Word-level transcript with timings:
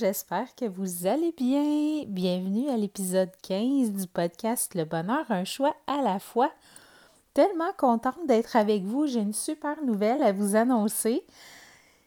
j'espère 0.00 0.54
que 0.54 0.64
vous 0.64 1.06
allez 1.06 1.32
bien. 1.32 2.04
Bienvenue 2.06 2.70
à 2.70 2.76
l'épisode 2.78 3.28
15 3.42 3.92
du 3.92 4.06
podcast 4.06 4.74
Le 4.74 4.86
bonheur, 4.86 5.26
un 5.28 5.44
choix 5.44 5.76
à 5.86 6.00
la 6.00 6.18
fois. 6.18 6.50
Tellement 7.34 7.70
contente 7.76 8.26
d'être 8.26 8.56
avec 8.56 8.82
vous. 8.82 9.06
J'ai 9.06 9.20
une 9.20 9.34
super 9.34 9.84
nouvelle 9.84 10.22
à 10.22 10.32
vous 10.32 10.56
annoncer. 10.56 11.22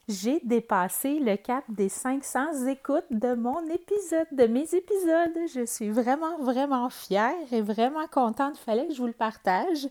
J'ai 0.08 0.40
dépassé 0.44 1.20
le 1.20 1.38
cap 1.38 1.66
des 1.70 1.88
500 1.88 2.66
écoutes 2.66 3.06
de 3.11 3.36
mon 3.36 3.64
épisode, 3.68 4.28
de 4.32 4.48
mes 4.48 4.73
épisodes. 4.73 5.38
Je 5.54 5.64
suis 5.64 5.91
vraiment, 5.91 6.39
vraiment 6.39 6.89
fière 6.89 7.36
et 7.52 7.62
vraiment 7.62 8.07
contente. 8.07 8.55
Il 8.60 8.64
fallait 8.64 8.88
que 8.88 8.94
je 8.96 9.02
vous 9.02 9.07
le 9.07 9.14
partage. 9.14 9.88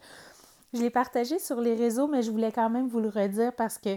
Je 0.75 0.81
l'ai 0.81 0.91
partagé 0.91 1.39
sur 1.39 1.61
les 1.61 1.77
réseaux, 1.77 2.09
mais 2.09 2.23
je 2.23 2.33
voulais 2.33 2.51
quand 2.51 2.69
même 2.69 2.89
vous 2.89 3.01
le 3.01 3.11
redire 3.11 3.53
parce 3.53 3.79
que 3.79 3.97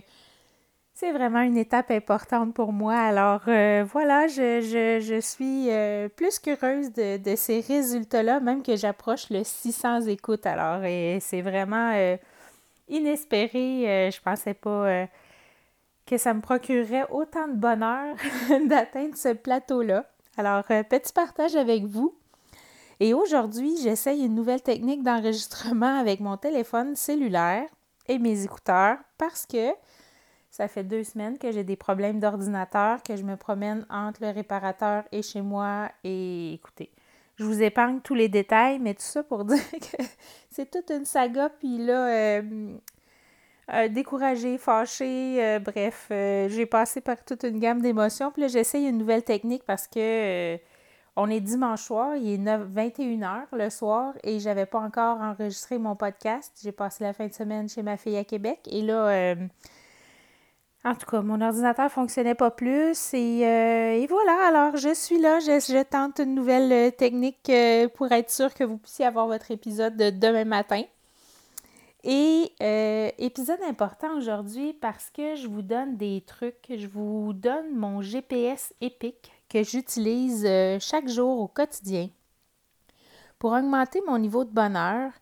c'est 0.95 1.11
vraiment 1.11 1.41
une 1.41 1.57
étape 1.57 1.91
importante 1.91 2.53
pour 2.53 2.71
moi. 2.71 2.95
Alors 2.95 3.41
euh, 3.49 3.85
voilà, 3.91 4.27
je, 4.27 5.19
suis 5.21 5.69
euh, 5.69 6.07
plus 6.07 6.39
qu'heureuse 6.39 6.93
de, 6.93 7.35
ces 7.35 7.59
résultats-là, 7.59 8.39
même 8.39 8.63
que 8.63 8.77
j'approche 8.77 9.29
le 9.29 9.43
600 9.43 10.03
écoutes. 10.07 10.45
Alors 10.45 10.81
c'est 11.19 11.41
vraiment 11.41 11.91
euh, 11.93 12.15
inespéré. 12.87 14.09
je 14.09 14.21
pensais 14.21 14.53
pas 14.53 15.07
que 16.05 16.17
ça 16.17 16.33
me 16.33 16.39
procurerait 16.39 17.05
autant 17.11 17.49
de 17.49 17.55
bonheur 17.55 18.15
d'atteindre 18.67 19.17
ce 19.17 19.33
plateau-là. 19.33 20.05
Alors 20.37 20.63
petit 20.63 21.11
partage 21.13 21.57
avec 21.57 21.83
vous. 21.83 22.15
Et 23.01 23.13
aujourd'hui, 23.13 23.75
j'essaye 23.83 24.23
une 24.23 24.35
nouvelle 24.35 24.61
technique 24.61 25.03
d'enregistrement 25.03 25.99
avec 25.99 26.21
mon 26.21 26.37
téléphone 26.37 26.95
cellulaire 26.95 27.67
et 28.07 28.17
mes 28.17 28.45
écouteurs 28.45 28.97
parce 29.17 29.45
que 29.45 29.73
ça 30.55 30.69
fait 30.69 30.85
deux 30.85 31.03
semaines 31.03 31.37
que 31.37 31.51
j'ai 31.51 31.65
des 31.65 31.75
problèmes 31.75 32.21
d'ordinateur, 32.21 33.03
que 33.03 33.17
je 33.17 33.23
me 33.23 33.35
promène 33.35 33.85
entre 33.89 34.23
le 34.23 34.29
réparateur 34.29 35.03
et 35.11 35.21
chez 35.21 35.41
moi. 35.41 35.89
Et 36.05 36.53
écoutez, 36.53 36.91
je 37.35 37.43
vous 37.43 37.61
épargne 37.61 37.99
tous 37.99 38.15
les 38.15 38.29
détails, 38.29 38.79
mais 38.79 38.93
tout 38.93 39.01
ça 39.01 39.21
pour 39.21 39.43
dire 39.45 39.69
que 39.71 40.01
c'est 40.49 40.71
toute 40.71 40.89
une 40.91 41.03
saga. 41.03 41.49
Puis 41.49 41.77
là, 41.79 42.07
euh, 42.07 42.41
euh, 43.73 43.89
découragée, 43.89 44.57
fâchée, 44.57 45.43
euh, 45.43 45.59
bref, 45.59 46.05
j'ai 46.09 46.65
passé 46.65 47.01
par 47.01 47.21
toute 47.25 47.43
une 47.43 47.59
gamme 47.59 47.81
d'émotions. 47.81 48.31
Puis 48.31 48.43
là, 48.43 48.47
j'essaye 48.47 48.85
une 48.85 48.97
nouvelle 48.97 49.23
technique 49.23 49.63
parce 49.65 49.87
que 49.87 50.57
on 51.17 51.29
est 51.29 51.41
dimanche 51.41 51.81
soir, 51.81 52.15
il 52.15 52.31
est 52.31 52.37
21h 52.37 53.47
le 53.51 53.69
soir 53.69 54.13
et 54.23 54.39
j'avais 54.39 54.65
pas 54.65 54.79
encore 54.79 55.19
enregistré 55.19 55.77
mon 55.79 55.97
podcast. 55.97 56.57
J'ai 56.63 56.71
passé 56.71 57.03
la 57.03 57.11
fin 57.11 57.27
de 57.27 57.33
semaine 57.33 57.67
chez 57.67 57.83
ma 57.83 57.97
fille 57.97 58.17
à 58.17 58.23
Québec 58.23 58.59
et 58.71 58.81
là 58.81 59.35
en 60.85 60.93
tout 60.93 61.07
cas, 61.07 61.21
mon 61.21 61.41
ordinateur 61.41 61.91
fonctionnait 61.91 62.35
pas 62.35 62.51
plus 62.51 63.13
euh, 63.15 63.91
et, 63.93 64.05
voilà, 64.07 64.47
alors 64.47 64.77
je 64.77 64.93
suis 64.93 65.17
là, 65.19 65.39
je, 65.39 65.83
tente 65.83 66.19
une 66.19 66.35
nouvelle 66.35 66.71
euh, 66.71 66.91
technique 66.91 67.49
euh, 67.49 67.87
pour 67.87 68.11
être 68.11 68.29
sûr 68.29 68.53
que 68.53 68.63
vous 68.63 68.77
puissiez 68.77 69.05
avoir 69.05 69.25
votre 69.25 69.49
épisode 69.49 69.97
de 69.97 70.11
demain 70.11 70.45
matin. 70.45 70.83
Et 72.03 72.53
épisode 73.17 73.61
important 73.67 74.15
aujourd'hui 74.15 74.73
parce 74.73 75.09
que 75.09 75.33
je 75.35 75.47
vous 75.47 75.63
donne 75.63 75.97
des 75.97 76.21
trucs, 76.21 76.67
je 76.69 76.85
vous 76.85 77.33
donne 77.33 77.75
mon 77.75 78.03
GPS 78.03 78.75
épique 78.79 79.31
que 79.49 79.63
j'utilise 79.63 80.47
chaque 80.79 81.07
jour 81.07 81.39
au 81.39 81.47
quotidien 81.47 82.09
pour 83.39 83.53
augmenter 83.53 84.03
mon 84.05 84.19
niveau 84.19 84.43
de 84.43 84.51
bonheur 84.51 85.13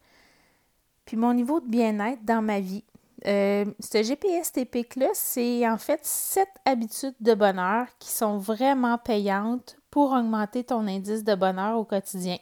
puis 1.06 1.16
mon 1.16 1.34
niveau 1.34 1.62
de 1.62 1.68
bien-être 1.68 2.26
dans 2.26 2.42
ma 2.42 2.60
vie. 2.60 2.84
Euh, 3.26 3.66
ce 3.80 4.04
GPS 4.04 4.52
typique-là, 4.52 5.08
c'est 5.14 5.68
en 5.68 5.78
fait 5.78 6.00
sept 6.04 6.50
habitudes 6.66 7.16
de 7.22 7.34
bonheur 7.34 7.88
qui 8.00 8.10
sont 8.10 8.38
vraiment 8.38 8.98
payantes 8.98 9.78
pour 9.92 10.12
augmenter 10.12 10.64
ton 10.64 10.88
indice 10.88 11.24
de 11.24 11.36
bonheur 11.36 11.78
au 11.78 11.86
quotidien. 11.86 12.38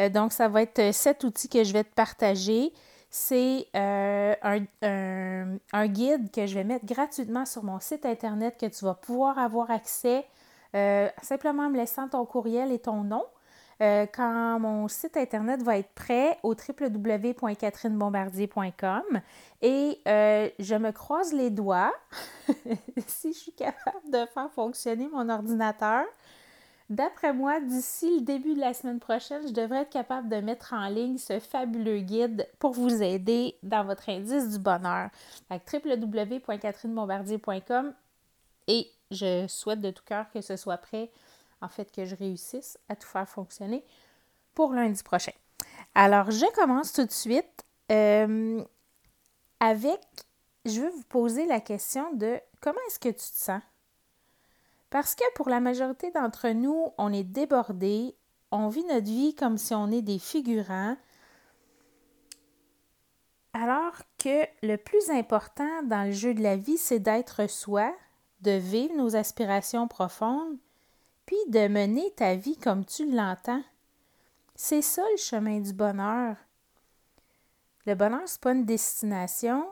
Euh, 0.00 0.08
donc, 0.08 0.32
ça 0.32 0.48
va 0.48 0.62
être 0.62 0.94
sept 0.94 1.24
outils 1.24 1.48
que 1.48 1.64
je 1.64 1.72
vais 1.72 1.84
te 1.84 1.94
partager. 1.94 2.72
C'est 3.10 3.66
euh, 3.76 4.34
un, 5.72 5.86
guide 5.86 6.32
que 6.32 6.46
je 6.46 6.54
vais 6.54 6.64
mettre 6.64 6.86
gratuitement 6.86 7.44
sur 7.44 7.62
mon 7.62 7.78
site 7.78 8.06
Internet 8.06 8.56
que 8.58 8.66
tu 8.66 8.84
vas 8.84 8.94
pouvoir 8.94 9.38
avoir 9.38 9.70
accès 9.70 10.26
simplement 11.22 11.66
en 11.66 11.70
me 11.70 11.76
laissant 11.76 12.08
ton 12.08 12.26
courriel 12.26 12.72
et 12.72 12.80
ton 12.80 13.04
nom. 13.04 13.22
Euh, 13.82 14.06
quand 14.12 14.60
mon 14.60 14.86
site 14.88 15.16
internet 15.16 15.62
va 15.62 15.78
être 15.78 15.94
prêt 15.94 16.38
au 16.42 16.54
www.catherinebombardier.com 16.54 19.20
et 19.62 20.00
euh, 20.06 20.50
je 20.58 20.74
me 20.74 20.90
croise 20.92 21.32
les 21.32 21.48
doigts 21.50 21.94
si 23.06 23.32
je 23.32 23.38
suis 23.38 23.52
capable 23.52 24.10
de 24.12 24.26
faire 24.32 24.50
fonctionner 24.54 25.08
mon 25.08 25.26
ordinateur. 25.28 26.04
D'après 26.90 27.32
moi, 27.32 27.60
d'ici 27.60 28.18
le 28.18 28.24
début 28.24 28.52
de 28.54 28.60
la 28.60 28.74
semaine 28.74 29.00
prochaine, 29.00 29.48
je 29.48 29.52
devrais 29.52 29.82
être 29.82 29.90
capable 29.90 30.28
de 30.28 30.36
mettre 30.36 30.74
en 30.74 30.86
ligne 30.88 31.16
ce 31.16 31.40
fabuleux 31.40 32.00
guide 32.00 32.46
pour 32.58 32.72
vous 32.72 33.02
aider 33.02 33.56
dans 33.62 33.84
votre 33.84 34.10
indice 34.10 34.50
du 34.50 34.58
bonheur. 34.58 35.08
www.catherinebombardier.com 35.50 37.94
et 38.66 38.86
je 39.10 39.46
souhaite 39.48 39.80
de 39.80 39.90
tout 39.90 40.04
cœur 40.04 40.30
que 40.30 40.42
ce 40.42 40.56
soit 40.56 40.78
prêt 40.78 41.10
en 41.64 41.68
fait, 41.68 41.90
que 41.90 42.04
je 42.04 42.14
réussisse 42.14 42.78
à 42.88 42.96
tout 42.96 43.08
faire 43.08 43.28
fonctionner 43.28 43.84
pour 44.54 44.72
lundi 44.72 45.02
prochain. 45.02 45.32
Alors, 45.94 46.30
je 46.30 46.46
commence 46.54 46.92
tout 46.92 47.04
de 47.04 47.10
suite 47.10 47.64
euh, 47.90 48.62
avec, 49.60 50.00
je 50.64 50.80
veux 50.80 50.90
vous 50.90 51.04
poser 51.04 51.46
la 51.46 51.60
question 51.60 52.12
de 52.14 52.38
comment 52.60 52.78
est-ce 52.88 52.98
que 52.98 53.08
tu 53.08 53.14
te 53.14 53.44
sens? 53.44 53.62
Parce 54.90 55.14
que 55.14 55.24
pour 55.34 55.48
la 55.48 55.60
majorité 55.60 56.10
d'entre 56.10 56.50
nous, 56.50 56.92
on 56.98 57.12
est 57.12 57.24
débordé, 57.24 58.14
on 58.50 58.68
vit 58.68 58.84
notre 58.84 59.06
vie 59.06 59.34
comme 59.34 59.58
si 59.58 59.74
on 59.74 59.90
est 59.90 60.02
des 60.02 60.18
figurants, 60.18 60.96
alors 63.52 63.94
que 64.18 64.44
le 64.62 64.76
plus 64.76 65.10
important 65.10 65.82
dans 65.84 66.04
le 66.06 66.12
jeu 66.12 66.34
de 66.34 66.42
la 66.42 66.56
vie, 66.56 66.78
c'est 66.78 66.98
d'être 66.98 67.48
soi, 67.48 67.94
de 68.40 68.52
vivre 68.52 68.94
nos 68.96 69.16
aspirations 69.16 69.88
profondes, 69.88 70.58
puis 71.26 71.36
de 71.48 71.68
mener 71.68 72.12
ta 72.16 72.34
vie 72.34 72.56
comme 72.56 72.84
tu 72.84 73.10
l'entends. 73.10 73.62
C'est 74.54 74.82
ça 74.82 75.02
le 75.12 75.16
chemin 75.16 75.60
du 75.60 75.72
bonheur. 75.72 76.36
Le 77.86 77.94
bonheur, 77.94 78.26
ce 78.26 78.34
n'est 78.34 78.40
pas 78.40 78.52
une 78.52 78.64
destination, 78.64 79.66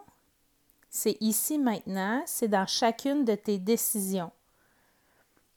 c'est 0.91 1.17
ici 1.21 1.59
maintenant, 1.59 2.23
c'est 2.27 2.49
dans 2.49 2.67
chacune 2.67 3.25
de 3.25 3.35
tes 3.35 3.59
décisions. 3.59 4.31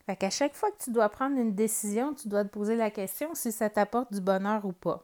Fait 0.06 0.16
qu'à 0.16 0.30
chaque 0.30 0.54
fois 0.54 0.72
que 0.72 0.84
tu 0.84 0.92
dois 0.92 1.10
prendre 1.10 1.38
une 1.38 1.56
décision, 1.56 2.14
tu 2.14 2.30
dois 2.30 2.46
te 2.46 2.50
poser 2.50 2.76
la 2.76 2.92
question 2.92 3.36
si 3.36 3.52
ça 3.52 3.70
t'apporte 3.70 4.14
du 4.14 4.22
bonheur 4.22 4.64
ou 4.64 4.72
pas. 4.72 5.04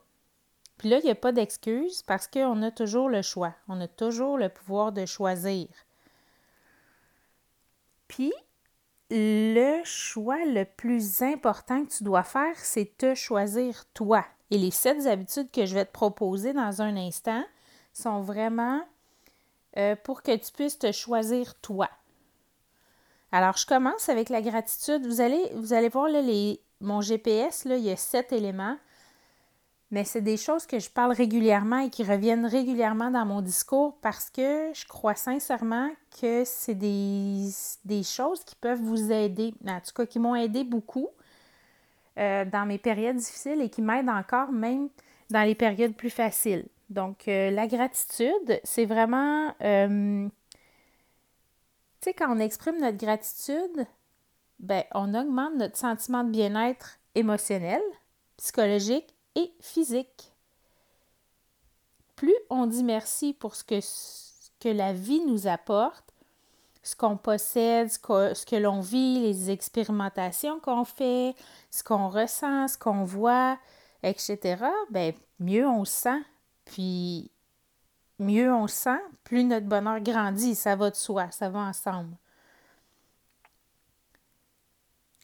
Puis 0.77 0.89
là, 0.89 0.99
il 0.99 1.05
n'y 1.05 1.11
a 1.11 1.15
pas 1.15 1.31
d'excuse 1.31 2.01
parce 2.03 2.27
qu'on 2.27 2.61
a 2.61 2.71
toujours 2.71 3.09
le 3.09 3.21
choix. 3.21 3.53
On 3.67 3.81
a 3.81 3.87
toujours 3.87 4.37
le 4.37 4.47
pouvoir 4.47 4.91
de 4.91 5.05
choisir. 5.05 5.67
Puis, 8.07 8.31
le 9.11 9.83
choix 9.83 10.45
le 10.45 10.63
plus 10.63 11.21
important 11.21 11.83
que 11.83 11.91
tu 11.91 12.03
dois 12.03 12.23
faire, 12.23 12.55
c'est 12.57 12.97
te 12.97 13.13
choisir 13.13 13.85
toi. 13.93 14.25
Et 14.51 14.57
les 14.57 14.71
sept 14.71 15.05
habitudes 15.05 15.51
que 15.51 15.65
je 15.65 15.75
vais 15.75 15.85
te 15.85 15.91
proposer 15.91 16.53
dans 16.53 16.81
un 16.81 16.95
instant 16.95 17.43
sont 17.93 18.21
vraiment 18.21 18.81
euh, 19.77 19.95
pour 20.01 20.23
que 20.23 20.35
tu 20.35 20.51
puisses 20.53 20.79
te 20.79 20.91
choisir 20.91 21.55
toi. 21.55 21.89
Alors, 23.33 23.57
je 23.57 23.65
commence 23.65 24.09
avec 24.09 24.29
la 24.29 24.41
gratitude. 24.41 25.05
Vous 25.05 25.21
allez, 25.21 25.51
vous 25.55 25.73
allez 25.73 25.89
voir 25.89 26.09
là, 26.09 26.21
mon 26.79 27.01
GPS, 27.01 27.65
là, 27.65 27.77
il 27.77 27.83
y 27.83 27.91
a 27.91 27.95
sept 27.95 28.31
éléments 28.33 28.77
mais 29.91 30.05
c'est 30.05 30.21
des 30.21 30.37
choses 30.37 30.65
que 30.65 30.79
je 30.79 30.89
parle 30.89 31.11
régulièrement 31.11 31.79
et 31.79 31.89
qui 31.89 32.03
reviennent 32.03 32.45
régulièrement 32.45 33.11
dans 33.11 33.25
mon 33.25 33.41
discours 33.41 33.97
parce 34.01 34.29
que 34.29 34.71
je 34.73 34.87
crois 34.87 35.15
sincèrement 35.15 35.89
que 36.19 36.43
c'est 36.45 36.75
des, 36.75 38.03
choses 38.03 38.43
qui 38.45 38.55
peuvent 38.55 38.81
vous 38.81 39.11
aider, 39.11 39.53
en 39.67 39.81
tout 39.81 39.91
cas 39.93 40.05
qui 40.05 40.17
m'ont 40.17 40.35
aidé 40.35 40.63
beaucoup 40.63 41.09
euh, 42.17 42.45
dans 42.45 42.65
mes 42.65 42.77
périodes 42.77 43.17
difficiles 43.17 43.61
et 43.61 43.69
qui 43.69 43.81
m'aident 43.81 44.09
encore 44.09 44.53
même 44.53 44.87
dans 45.29 45.43
les 45.43 45.55
périodes 45.55 45.93
plus 45.93 46.09
faciles. 46.09 46.65
Donc, 46.89 47.27
euh, 47.27 47.51
la 47.51 47.67
gratitude, 47.67 48.59
c'est 48.63 48.85
vraiment, 48.85 49.53
euh, 49.61 50.27
tu 50.27 50.31
sais, 52.01 52.13
quand 52.13 52.33
on 52.33 52.39
exprime 52.39 52.79
notre 52.79 52.97
gratitude, 52.97 53.85
ben, 54.59 54.83
on 54.93 55.13
augmente 55.13 55.55
notre 55.55 55.77
sentiment 55.77 56.23
de 56.23 56.31
bien-être 56.31 56.97
émotionnel, 57.15 57.81
psychologique 58.37 59.13
et 59.35 59.53
physique. 59.61 60.33
Plus 62.15 62.35
on 62.49 62.67
dit 62.67 62.83
merci 62.83 63.33
pour 63.33 63.55
ce 63.55 63.63
que, 63.63 63.79
que 64.59 64.69
la 64.69 64.93
vie 64.93 65.21
nous 65.25 65.47
apporte, 65.47 66.13
ce 66.83 66.95
qu'on 66.95 67.17
possède, 67.17 67.91
ce 67.91 67.99
que, 67.99 68.55
l'on 68.55 68.81
vit, 68.81 69.19
les 69.19 69.51
expérimentations 69.51 70.59
qu'on 70.59 70.83
fait, 70.83 71.35
ce 71.69 71.83
qu'on 71.83 72.09
ressent, 72.09 72.67
ce 72.67 72.77
qu'on 72.77 73.03
voit, 73.03 73.57
etc., 74.03 74.65
ben, 74.89 75.13
mieux 75.39 75.67
on 75.67 75.85
se 75.85 75.93
sent. 75.93 76.21
Puis 76.65 77.31
mieux 78.19 78.53
on 78.53 78.67
se 78.67 78.75
sent, 78.75 79.01
plus 79.23 79.43
notre 79.43 79.67
bonheur 79.67 79.99
grandit. 79.99 80.55
Ça 80.55 80.75
va 80.75 80.89
de 80.89 80.95
soi, 80.95 81.29
ça 81.31 81.49
va 81.49 81.59
ensemble. 81.59 82.15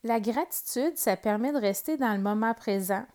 La 0.03 0.19
gratitude, 0.19 0.97
ça 0.97 1.17
permet 1.17 1.51
de 1.51 1.57
rester 1.57 1.97
dans 1.97 2.13
le 2.13 2.21
moment 2.21 2.53
présent. 2.53 3.05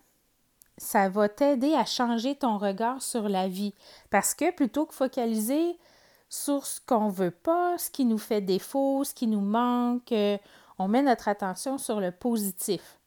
Ça 0.83 1.07
va 1.07 1.29
t'aider 1.29 1.73
à 1.75 1.85
changer 1.85 2.35
ton 2.35 2.57
regard 2.57 3.01
sur 3.01 3.29
la 3.29 3.47
vie. 3.47 3.73
Parce 4.09 4.33
que 4.33 4.51
plutôt 4.51 4.85
que 4.85 4.93
focaliser 4.93 5.79
sur 6.27 6.65
ce 6.65 6.81
qu'on 6.85 7.07
veut 7.07 7.31
pas, 7.31 7.77
ce 7.77 7.89
qui 7.89 8.03
nous 8.03 8.17
fait 8.17 8.41
défaut, 8.41 9.05
ce 9.05 9.13
qui 9.13 9.27
nous 9.27 9.39
manque, 9.39 10.11
euh, 10.11 10.37
on 10.77 10.89
met 10.89 11.01
notre 11.01 11.29
attention 11.29 11.77
sur 11.77 12.01
le 12.01 12.11
positif 12.11 12.99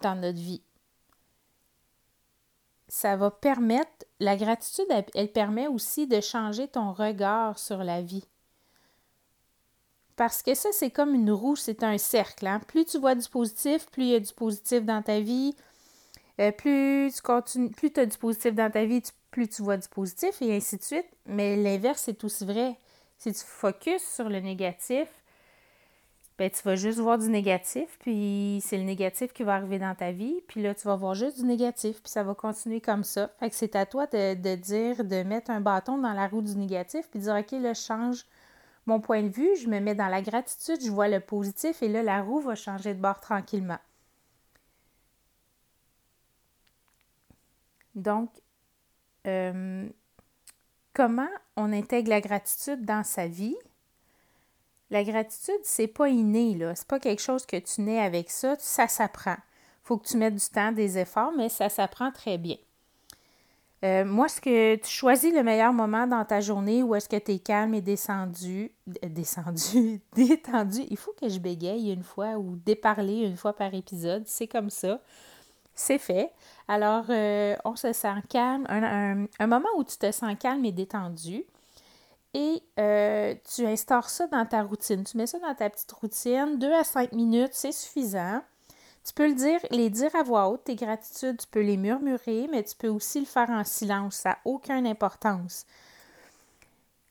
dans 0.00 0.14
notre 0.14 0.38
vie. 0.38 0.62
Ça 2.88 3.14
va 3.16 3.30
permettre, 3.30 4.06
la 4.20 4.34
gratitude, 4.34 4.86
elle, 5.14 5.30
permet 5.30 5.68
aussi 5.68 6.06
de 6.06 6.22
changer 6.22 6.66
ton 6.66 6.92
regard 6.92 7.58
sur 7.58 7.84
la 7.84 8.00
vie. 8.00 8.24
Parce 10.16 10.42
que 10.42 10.54
ça, 10.54 10.70
c'est 10.72 10.90
comme 10.90 11.14
une 11.14 11.30
roue, 11.30 11.56
c'est 11.56 11.82
un 11.82 11.98
cercle. 11.98 12.46
Hein. 12.46 12.60
Plus 12.66 12.86
tu 12.86 12.98
vois 12.98 13.14
du 13.14 13.28
positif, 13.28 13.86
plus 13.90 14.04
il 14.04 14.08
y 14.08 14.14
a 14.14 14.20
du 14.20 14.32
positif 14.32 14.82
dans 14.86 15.02
ta 15.02 15.20
vie. 15.20 15.54
Euh, 16.40 16.52
plus 16.52 17.12
tu 17.14 17.22
continues, 17.22 17.70
plus 17.70 17.90
as 17.96 18.06
du 18.06 18.16
positif 18.16 18.54
dans 18.54 18.70
ta 18.70 18.84
vie, 18.84 19.02
plus 19.30 19.48
tu 19.48 19.62
vois 19.62 19.76
du 19.76 19.88
positif 19.88 20.40
et 20.40 20.54
ainsi 20.54 20.76
de 20.76 20.82
suite. 20.82 21.06
Mais 21.26 21.56
l'inverse 21.56 22.08
est 22.08 22.22
aussi 22.24 22.44
vrai. 22.44 22.76
Si 23.18 23.32
tu 23.32 23.44
focuses 23.44 24.02
sur 24.02 24.28
le 24.28 24.40
négatif, 24.40 25.08
ben, 26.38 26.48
tu 26.48 26.62
vas 26.62 26.76
juste 26.76 27.00
voir 27.00 27.18
du 27.18 27.28
négatif, 27.28 27.98
puis 27.98 28.60
c'est 28.64 28.76
le 28.76 28.84
négatif 28.84 29.32
qui 29.32 29.42
va 29.42 29.54
arriver 29.56 29.80
dans 29.80 29.96
ta 29.96 30.12
vie, 30.12 30.40
puis 30.46 30.62
là, 30.62 30.72
tu 30.72 30.86
vas 30.86 30.94
voir 30.94 31.14
juste 31.14 31.38
du 31.40 31.44
négatif, 31.44 32.00
puis 32.00 32.12
ça 32.12 32.22
va 32.22 32.34
continuer 32.34 32.80
comme 32.80 33.02
ça. 33.02 33.32
Fait 33.40 33.50
que 33.50 33.56
c'est 33.56 33.74
à 33.74 33.86
toi 33.86 34.06
de, 34.06 34.34
de, 34.34 34.54
dire, 34.54 35.04
de 35.04 35.24
mettre 35.24 35.50
un 35.50 35.60
bâton 35.60 35.98
dans 35.98 36.12
la 36.12 36.28
roue 36.28 36.42
du 36.42 36.56
négatif, 36.56 37.08
puis 37.10 37.18
dire, 37.18 37.34
OK, 37.34 37.50
là, 37.60 37.72
je 37.72 37.80
change 37.80 38.24
mon 38.86 39.00
point 39.00 39.24
de 39.24 39.30
vue, 39.30 39.56
je 39.60 39.68
me 39.68 39.80
mets 39.80 39.96
dans 39.96 40.06
la 40.06 40.22
gratitude, 40.22 40.78
je 40.80 40.92
vois 40.92 41.08
le 41.08 41.18
positif, 41.18 41.82
et 41.82 41.88
là, 41.88 42.04
la 42.04 42.22
roue 42.22 42.40
va 42.40 42.54
changer 42.54 42.94
de 42.94 43.00
bord 43.00 43.18
tranquillement. 43.20 43.78
Donc, 47.98 48.30
euh, 49.26 49.88
comment 50.94 51.28
on 51.56 51.72
intègre 51.72 52.10
la 52.10 52.20
gratitude 52.20 52.84
dans 52.84 53.04
sa 53.04 53.26
vie? 53.26 53.56
La 54.90 55.04
gratitude, 55.04 55.60
c'est 55.64 55.88
pas 55.88 56.08
inné, 56.08 56.54
là. 56.54 56.74
C'est 56.74 56.86
pas 56.86 57.00
quelque 57.00 57.20
chose 57.20 57.44
que 57.44 57.56
tu 57.56 57.82
nais 57.82 58.00
avec 58.00 58.30
ça. 58.30 58.56
Ça 58.58 58.88
s'apprend. 58.88 59.36
faut 59.82 59.98
que 59.98 60.06
tu 60.06 60.16
mettes 60.16 60.36
du 60.36 60.48
temps, 60.48 60.72
des 60.72 60.96
efforts, 60.98 61.32
mais 61.36 61.48
ça 61.48 61.68
s'apprend 61.68 62.10
très 62.10 62.38
bien. 62.38 62.56
Euh, 63.84 64.04
moi, 64.04 64.26
est-ce 64.26 64.40
que 64.40 64.76
tu 64.76 64.90
choisis 64.90 65.32
le 65.32 65.42
meilleur 65.42 65.72
moment 65.72 66.06
dans 66.06 66.24
ta 66.24 66.40
journée 66.40 66.82
ou 66.82 66.94
est-ce 66.94 67.08
que 67.08 67.16
tu 67.16 67.32
es 67.32 67.38
calme 67.38 67.74
et 67.74 67.80
descendu, 67.80 68.72
descendu, 69.02 70.00
détendu? 70.16 70.80
Il 70.90 70.96
faut 70.96 71.14
que 71.20 71.28
je 71.28 71.38
bégaye 71.38 71.92
une 71.92 72.02
fois 72.02 72.38
ou 72.38 72.56
déparler 72.56 73.26
une 73.26 73.36
fois 73.36 73.52
par 73.52 73.74
épisode. 73.74 74.24
C'est 74.26 74.48
comme 74.48 74.70
ça. 74.70 75.00
C'est 75.78 75.98
fait. 75.98 76.32
Alors, 76.66 77.04
euh, 77.08 77.54
on 77.64 77.76
se 77.76 77.92
sent 77.92 78.14
calme. 78.28 78.66
un, 78.68 79.46
moment 79.46 79.68
où 79.76 79.84
tu 79.84 79.96
te 79.96 80.10
sens 80.10 80.34
calme 80.38 80.64
et 80.64 80.72
détendu 80.72 81.44
et 82.34 82.62
euh, 82.80 83.34
tu 83.54 83.64
instaures 83.64 84.10
ça 84.10 84.26
dans 84.26 84.44
ta 84.44 84.64
routine. 84.64 85.04
Tu 85.04 85.16
mets 85.16 85.28
ça 85.28 85.38
dans 85.38 85.54
ta 85.54 85.70
petite 85.70 85.92
routine. 85.92 86.58
Deux 86.58 86.72
à 86.72 86.82
cinq 86.82 87.12
minutes, 87.12 87.52
c'est 87.52 87.70
suffisant. 87.70 88.42
Tu 89.04 89.14
peux 89.14 89.28
le 89.28 89.34
dire, 89.34 89.60
les 89.70 89.88
dire 89.88 90.14
à 90.16 90.24
voix 90.24 90.48
haute, 90.48 90.64
tes 90.64 90.74
gratitudes, 90.74 91.38
tu 91.38 91.46
peux 91.46 91.62
les 91.62 91.76
murmurer, 91.76 92.48
mais 92.50 92.64
tu 92.64 92.74
peux 92.74 92.88
aussi 92.88 93.20
le 93.20 93.26
faire 93.26 93.48
en 93.48 93.62
silence. 93.62 94.16
Ça 94.16 94.30
n'a 94.30 94.38
aucune 94.46 94.84
importance. 94.84 95.64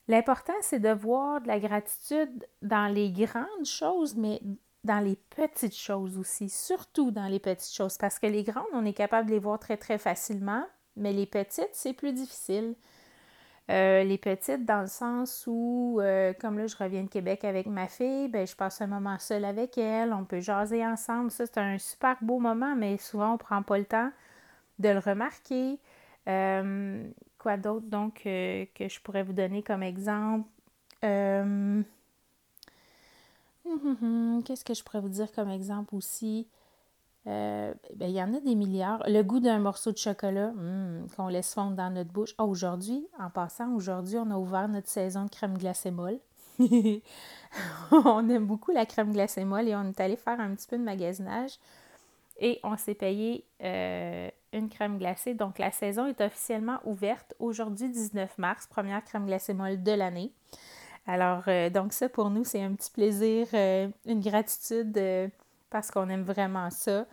L'important, 0.08 0.52
c'est 0.60 0.78
de 0.78 0.92
voir 0.92 1.40
de 1.40 1.48
la 1.48 1.58
gratitude 1.58 2.46
dans 2.60 2.92
les 2.92 3.10
grandes 3.10 3.64
choses, 3.64 4.14
mais 4.14 4.42
dans 4.84 5.00
les 5.00 5.16
petites 5.16 5.76
choses 5.76 6.18
aussi, 6.18 6.48
surtout 6.48 7.10
dans 7.10 7.26
les 7.26 7.40
petites 7.40 7.74
choses, 7.74 7.98
parce 7.98 8.18
que 8.18 8.26
les 8.26 8.44
grandes, 8.44 8.66
on 8.72 8.84
est 8.84 8.92
capable 8.92 9.28
de 9.28 9.34
les 9.34 9.38
voir 9.38 9.58
très, 9.58 9.76
très 9.76 9.98
facilement, 9.98 10.64
mais 10.96 11.12
les 11.12 11.26
petites, 11.26 11.70
c'est 11.72 11.92
plus 11.92 12.12
difficile. 12.12 12.74
Euh, 13.70 14.02
les 14.02 14.16
petites, 14.16 14.64
dans 14.64 14.80
le 14.80 14.86
sens 14.86 15.44
où, 15.46 15.98
euh, 16.00 16.32
comme 16.40 16.58
là, 16.58 16.66
je 16.66 16.76
reviens 16.76 17.02
de 17.02 17.08
Québec 17.08 17.44
avec 17.44 17.66
ma 17.66 17.86
fille, 17.86 18.28
ben, 18.28 18.46
je 18.46 18.56
passe 18.56 18.80
un 18.80 18.86
moment 18.86 19.18
seul 19.18 19.44
avec 19.44 19.76
elle, 19.76 20.14
on 20.14 20.24
peut 20.24 20.40
jaser 20.40 20.86
ensemble. 20.86 21.30
Ça, 21.30 21.44
c'est 21.44 21.58
un 21.58 21.76
super 21.78 22.16
beau 22.22 22.38
moment, 22.38 22.74
mais 22.74 22.96
souvent, 22.96 23.30
on 23.30 23.32
ne 23.32 23.38
prend 23.38 23.62
pas 23.62 23.76
le 23.78 23.84
temps 23.84 24.10
de 24.78 24.88
le 24.88 24.98
remarquer. 25.00 25.78
Euh, 26.28 27.06
quoi 27.38 27.58
d'autre, 27.58 27.86
donc, 27.86 28.22
que 28.24 28.66
je 28.78 29.00
pourrais 29.00 29.22
vous 29.22 29.34
donner 29.34 29.62
comme 29.62 29.82
exemple? 29.82 30.48
Hum, 33.68 33.80
hum, 33.84 33.96
hum, 34.02 34.42
qu'est-ce 34.44 34.64
que 34.64 34.72
je 34.74 34.82
pourrais 34.82 35.00
vous 35.00 35.08
dire 35.10 35.30
comme 35.32 35.50
exemple 35.50 35.94
aussi? 35.94 36.48
Euh, 37.26 37.74
ben, 37.96 38.08
il 38.08 38.16
y 38.16 38.22
en 38.22 38.32
a 38.32 38.40
des 38.40 38.54
milliards. 38.54 39.02
Le 39.06 39.22
goût 39.22 39.40
d'un 39.40 39.58
morceau 39.58 39.92
de 39.92 39.98
chocolat 39.98 40.52
qu'on 41.16 41.28
laisse 41.28 41.52
fondre 41.52 41.76
dans 41.76 41.90
notre 41.90 42.10
bouche. 42.10 42.34
Ah, 42.38 42.44
aujourd'hui, 42.44 43.06
en 43.18 43.28
passant, 43.28 43.74
aujourd'hui, 43.74 44.16
on 44.16 44.30
a 44.30 44.38
ouvert 44.38 44.68
notre 44.68 44.88
saison 44.88 45.24
de 45.24 45.30
crème 45.30 45.58
glacée 45.58 45.90
molle. 45.90 46.18
on 47.92 48.28
aime 48.28 48.46
beaucoup 48.46 48.72
la 48.72 48.86
crème 48.86 49.12
glacée 49.12 49.44
molle 49.44 49.68
et 49.68 49.76
on 49.76 49.84
est 49.84 50.00
allé 50.00 50.16
faire 50.16 50.40
un 50.40 50.54
petit 50.54 50.66
peu 50.66 50.78
de 50.78 50.82
magasinage 50.82 51.58
et 52.40 52.60
on 52.64 52.76
s'est 52.76 52.94
payé 52.94 53.44
euh, 53.62 54.30
une 54.54 54.70
crème 54.70 54.98
glacée. 54.98 55.34
Donc, 55.34 55.58
la 55.58 55.70
saison 55.70 56.06
est 56.06 56.20
officiellement 56.22 56.78
ouverte 56.84 57.34
aujourd'hui, 57.38 57.90
19 57.90 58.38
mars, 58.38 58.66
première 58.66 59.04
crème 59.04 59.26
glacée 59.26 59.54
molle 59.54 59.82
de 59.82 59.92
l'année. 59.92 60.32
Alors, 61.08 61.42
euh, 61.48 61.70
donc 61.70 61.92
ça, 61.92 62.08
pour 62.08 62.30
nous, 62.30 62.44
c'est 62.44 62.62
un 62.62 62.74
petit 62.74 62.92
plaisir, 62.92 63.48
une 64.06 64.20
gratitude 64.20 64.96
parce 65.70 65.90
qu'on 65.90 66.08
aime 66.08 66.22
vraiment 66.22 66.70
ça. 66.70 67.06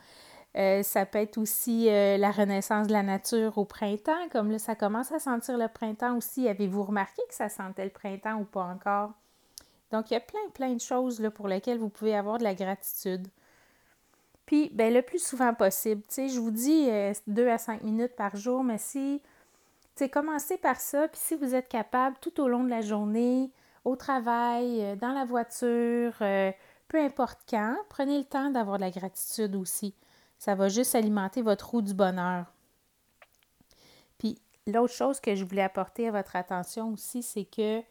Euh, 0.58 0.84
ça 0.84 1.06
peut 1.06 1.18
être 1.18 1.38
aussi 1.38 1.90
euh, 1.90 2.18
la 2.18 2.32
renaissance 2.32 2.88
de 2.88 2.94
la 2.94 3.04
nature 3.04 3.58
au 3.58 3.66
printemps, 3.66 4.30
comme 4.32 4.52
là, 4.52 4.60
ça 4.60 4.74
commence 4.74 5.12
à 5.12 5.20
sentir 5.20 5.58
le 5.58 5.68
printemps 5.68 6.16
aussi. 6.16 6.48
Avez-vous 6.48 6.84
remarqué 6.84 7.22
que 7.28 7.36
ça 7.36 7.50
sentait 7.50 7.84
le 7.84 7.90
printemps 7.90 8.40
ou 8.40 8.46
pas 8.46 8.64
encore? 8.64 9.12
Donc, 9.92 10.12
il 10.12 10.14
y 10.14 10.18
a 10.18 10.22
plein, 10.22 10.50
plein 10.54 10.74
de 10.74 10.80
choses 10.80 11.20
là, 11.20 11.30
pour 11.30 11.50
lesquelles 11.50 11.78
vous 11.78 11.90
pouvez 11.90 12.16
avoir 12.16 12.38
de 12.38 12.44
la 12.44 12.56
gratitude. 12.56 13.28
Puis, 14.46 14.70
ben, 14.74 14.94
le 14.94 15.02
plus 15.02 15.22
souvent 15.22 15.54
possible. 15.54 16.02
Tu 16.04 16.14
sais, 16.14 16.30
je 16.30 16.40
vous 16.40 16.52
dis 16.52 16.90
euh, 16.90 17.12
deux 17.28 17.50
à 17.50 17.58
cinq 17.58 17.84
minutes 17.84 18.16
par 18.16 18.38
jour, 18.38 18.64
mais 18.64 18.78
si, 18.78 19.22
tu 19.96 20.06
sais, 20.06 20.10
commencez 20.10 20.58
par 20.58 20.80
ça. 20.80 21.10
Puis, 21.10 21.20
si 21.22 21.36
vous 21.36 21.54
êtes 21.54 21.68
capable 21.68 22.16
tout 22.22 22.40
au 22.40 22.48
long 22.48 22.64
de 22.64 22.70
la 22.70 22.82
journée, 22.82 23.52
au 23.86 23.96
travail, 23.96 24.98
dans 24.98 25.14
la 25.14 25.26
voiture, 25.26 26.14
peu 26.88 27.00
importe 27.00 27.40
quand, 27.50 27.78
prenez 27.90 28.18
le 28.18 28.26
temps 28.26 28.50
d'avoir 28.50 28.78
de 28.78 28.84
la 28.84 28.92
gratitude 28.92 29.56
aussi. 29.56 29.96
Ça 30.38 30.56
va 30.56 30.70
juste 30.70 30.96
alimenter 30.96 31.42
votre 31.42 31.70
roue 31.70 31.82
du 31.82 31.94
bonheur. 31.94 32.46
Puis 34.18 34.40
l'autre 34.68 34.94
chose 34.94 35.20
que 35.20 35.36
je 35.36 35.44
voulais 35.44 35.62
apporter 35.62 36.08
à 36.08 36.12
votre 36.12 36.36
attention 36.36 36.92
aussi, 36.92 37.24
c'est 37.24 37.46
que 37.46 37.82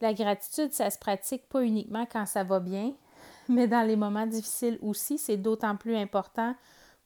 la 0.00 0.12
gratitude, 0.12 0.72
ça 0.72 0.90
se 0.90 0.98
pratique 0.98 1.48
pas 1.48 1.62
uniquement 1.62 2.06
quand 2.10 2.26
ça 2.26 2.44
va 2.44 2.60
bien, 2.60 2.92
mais 3.48 3.66
dans 3.66 3.86
les 3.86 3.96
moments 3.96 4.26
difficiles 4.26 4.78
aussi, 4.82 5.18
c'est 5.18 5.36
d'autant 5.36 5.76
plus 5.76 5.96
important 5.96 6.54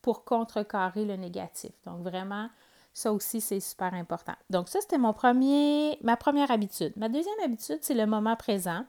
pour 0.02 0.24
contrecarrer 0.24 1.04
le 1.04 1.16
négatif. 1.16 1.72
Donc 1.84 2.02
vraiment, 2.02 2.48
ça 2.92 3.12
aussi, 3.12 3.40
c'est 3.40 3.60
super 3.60 3.94
important. 3.94 4.34
Donc 4.50 4.68
ça, 4.68 4.80
c'était 4.80 4.98
mon 4.98 5.12
premier, 5.12 5.98
ma 6.02 6.16
première 6.16 6.50
habitude. 6.50 6.92
Ma 6.96 7.08
deuxième 7.08 7.38
habitude, 7.44 7.78
c'est 7.80 7.94
le 7.94 8.06
moment 8.06 8.36
présent. 8.36 8.84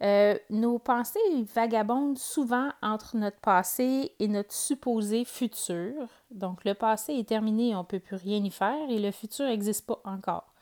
Euh, 0.00 0.38
nos 0.48 0.78
pensées 0.78 1.18
vagabondent 1.54 2.18
souvent 2.18 2.68
entre 2.82 3.16
notre 3.16 3.38
passé 3.38 4.12
et 4.20 4.28
notre 4.28 4.52
supposé 4.52 5.24
futur. 5.24 5.92
Donc, 6.30 6.64
le 6.64 6.74
passé 6.74 7.14
est 7.14 7.28
terminé, 7.28 7.74
on 7.74 7.80
ne 7.80 7.84
peut 7.84 7.98
plus 7.98 8.16
rien 8.16 8.38
y 8.38 8.50
faire 8.50 8.88
et 8.88 9.00
le 9.00 9.10
futur 9.10 9.46
n'existe 9.46 9.86
pas 9.86 10.00
encore. 10.04 10.52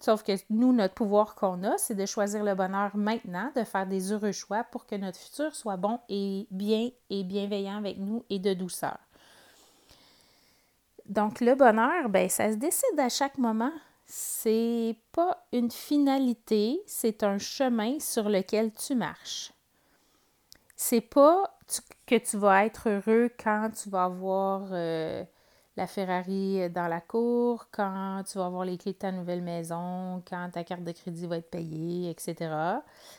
Sauf 0.00 0.24
que 0.24 0.32
nous, 0.50 0.72
notre 0.72 0.94
pouvoir 0.94 1.36
qu'on 1.36 1.62
a, 1.62 1.78
c'est 1.78 1.94
de 1.94 2.04
choisir 2.04 2.42
le 2.42 2.54
bonheur 2.54 2.96
maintenant, 2.96 3.50
de 3.54 3.62
faire 3.62 3.86
des 3.86 4.12
heureux 4.12 4.32
choix 4.32 4.64
pour 4.64 4.86
que 4.86 4.96
notre 4.96 5.18
futur 5.18 5.54
soit 5.54 5.76
bon 5.76 6.00
et 6.08 6.48
bien 6.50 6.90
et 7.10 7.22
bienveillant 7.22 7.78
avec 7.78 7.98
nous 7.98 8.24
et 8.28 8.40
de 8.40 8.54
douceur. 8.54 8.98
Donc, 11.06 11.40
le 11.40 11.54
bonheur, 11.54 12.08
ben, 12.08 12.28
ça 12.28 12.50
se 12.50 12.56
décide 12.56 12.98
à 12.98 13.08
chaque 13.08 13.38
moment 13.38 13.72
c'est 14.06 14.96
pas 15.12 15.46
une 15.52 15.70
finalité, 15.70 16.82
c'est 16.86 17.22
un 17.22 17.38
chemin 17.38 17.98
sur 18.00 18.28
lequel 18.28 18.72
tu 18.72 18.94
marches. 18.94 19.52
C'est 20.76 21.00
pas 21.00 21.58
que 22.06 22.16
tu 22.16 22.36
vas 22.36 22.66
être 22.66 22.88
heureux 22.90 23.30
quand 23.42 23.70
tu 23.70 23.88
vas 23.88 24.04
avoir 24.04 24.68
euh, 24.72 25.24
la 25.76 25.86
Ferrari 25.86 26.68
dans 26.68 26.88
la 26.88 27.00
cour, 27.00 27.68
quand 27.70 28.22
tu 28.30 28.36
vas 28.36 28.46
avoir 28.46 28.64
les 28.64 28.76
clés 28.76 28.92
de 28.92 28.98
ta 28.98 29.10
nouvelle 29.10 29.40
maison, 29.40 30.22
quand 30.28 30.50
ta 30.52 30.64
carte 30.64 30.84
de 30.84 30.92
crédit 30.92 31.26
va 31.26 31.38
être 31.38 31.50
payée, 31.50 32.10
etc. 32.10 32.36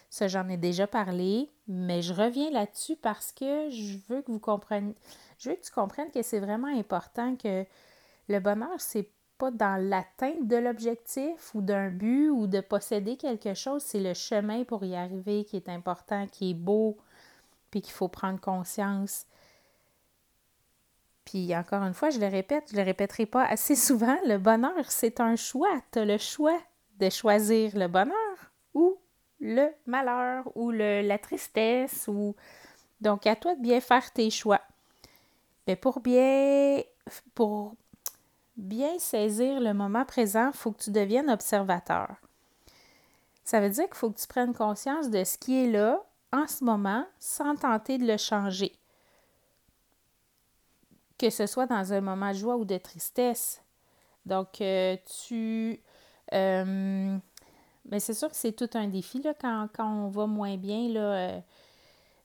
Ça, 0.09 0.27
j'en 0.27 0.47
ai 0.49 0.57
déjà 0.57 0.85
parlé, 0.85 1.49
mais 1.67 2.03
je 2.03 2.13
reviens 2.13 2.51
là-dessus 2.51 2.95
parce 2.95 3.31
que 3.31 3.69
je 3.71 3.97
veux 4.07 4.21
que 4.21 4.31
vous 4.31 4.39
compreniez, 4.39 4.95
je 5.45 5.51
veux 5.51 5.55
que 5.55 5.65
tu 5.65 5.71
comprennes 5.71 6.11
que 6.11 6.21
c'est 6.23 6.39
vraiment 6.39 6.67
important 6.67 7.35
que 7.35 7.65
le 8.27 8.39
bonheur, 8.39 8.79
c'est 8.79 9.09
pas 9.37 9.51
dans 9.51 9.81
l'atteinte 9.81 10.47
de 10.47 10.55
l'objectif 10.55 11.53
ou 11.53 11.61
d'un 11.61 11.89
but 11.89 12.29
ou 12.29 12.47
de 12.47 12.61
posséder 12.61 13.17
quelque 13.17 13.53
chose, 13.53 13.83
c'est 13.83 13.99
le 13.99 14.13
chemin 14.13 14.63
pour 14.63 14.83
y 14.83 14.95
arriver 14.95 15.45
qui 15.45 15.57
est 15.57 15.69
important, 15.69 16.27
qui 16.27 16.51
est 16.51 16.55
beau. 16.55 16.97
puis 17.69 17.81
qu'il 17.81 17.93
faut 17.93 18.07
prendre 18.07 18.39
conscience. 18.39 19.25
Puis 21.25 21.55
encore 21.55 21.83
une 21.83 21.93
fois, 21.93 22.09
je 22.09 22.19
le 22.19 22.27
répète, 22.27 22.69
je 22.71 22.77
le 22.77 22.83
répéterai 22.83 23.25
pas 23.25 23.43
assez 23.45 23.75
souvent, 23.75 24.17
le 24.25 24.37
bonheur, 24.37 24.89
c'est 24.89 25.19
un 25.19 25.35
choix. 25.35 25.81
Tu 25.91 25.99
as 25.99 26.05
le 26.05 26.17
choix 26.17 26.57
de 26.99 27.09
choisir 27.09 27.75
le 27.75 27.87
bonheur 27.87 28.51
ou 28.73 28.97
le 29.41 29.67
malheur 29.85 30.49
ou 30.55 30.71
la 30.71 31.17
tristesse. 31.17 32.07
ou 32.07 32.35
Donc, 33.01 33.27
à 33.27 33.35
toi 33.35 33.55
de 33.55 33.61
bien 33.61 33.81
faire 33.81 34.11
tes 34.11 34.29
choix. 34.29 34.61
Mais 35.67 35.75
pour 35.75 35.99
bien, 35.99 36.81
pour 37.33 37.75
bien 38.57 38.97
saisir 38.99 39.59
le 39.59 39.73
moment 39.73 40.05
présent, 40.05 40.51
il 40.53 40.57
faut 40.57 40.71
que 40.71 40.83
tu 40.83 40.91
deviennes 40.91 41.29
observateur. 41.29 42.15
Ça 43.43 43.61
veut 43.61 43.69
dire 43.69 43.85
qu'il 43.85 43.95
faut 43.95 44.09
que 44.09 44.19
tu 44.19 44.27
prennes 44.27 44.53
conscience 44.53 45.09
de 45.09 45.23
ce 45.23 45.37
qui 45.37 45.63
est 45.63 45.71
là 45.71 46.03
en 46.31 46.47
ce 46.47 46.63
moment 46.63 47.05
sans 47.19 47.55
tenter 47.55 47.97
de 47.97 48.05
le 48.05 48.17
changer. 48.17 48.73
Que 51.17 51.29
ce 51.29 51.45
soit 51.45 51.67
dans 51.67 51.93
un 51.93 52.01
moment 52.01 52.31
de 52.31 52.37
joie 52.37 52.57
ou 52.57 52.65
de 52.65 52.77
tristesse. 52.77 53.61
Donc, 54.25 54.59
euh, 54.61 54.97
tu. 55.27 55.79
Euh, 56.33 57.17
mais 57.89 57.99
c'est 57.99 58.15
sûr 58.15 58.29
que 58.29 58.35
c'est 58.35 58.53
tout 58.53 58.69
un 58.73 58.87
défi 58.87 59.21
là, 59.21 59.33
quand, 59.39 59.69
on 59.79 60.09
va 60.09 60.25
moins 60.25 60.57
bien. 60.57 60.89
Là, 60.89 60.99
euh, 60.99 61.39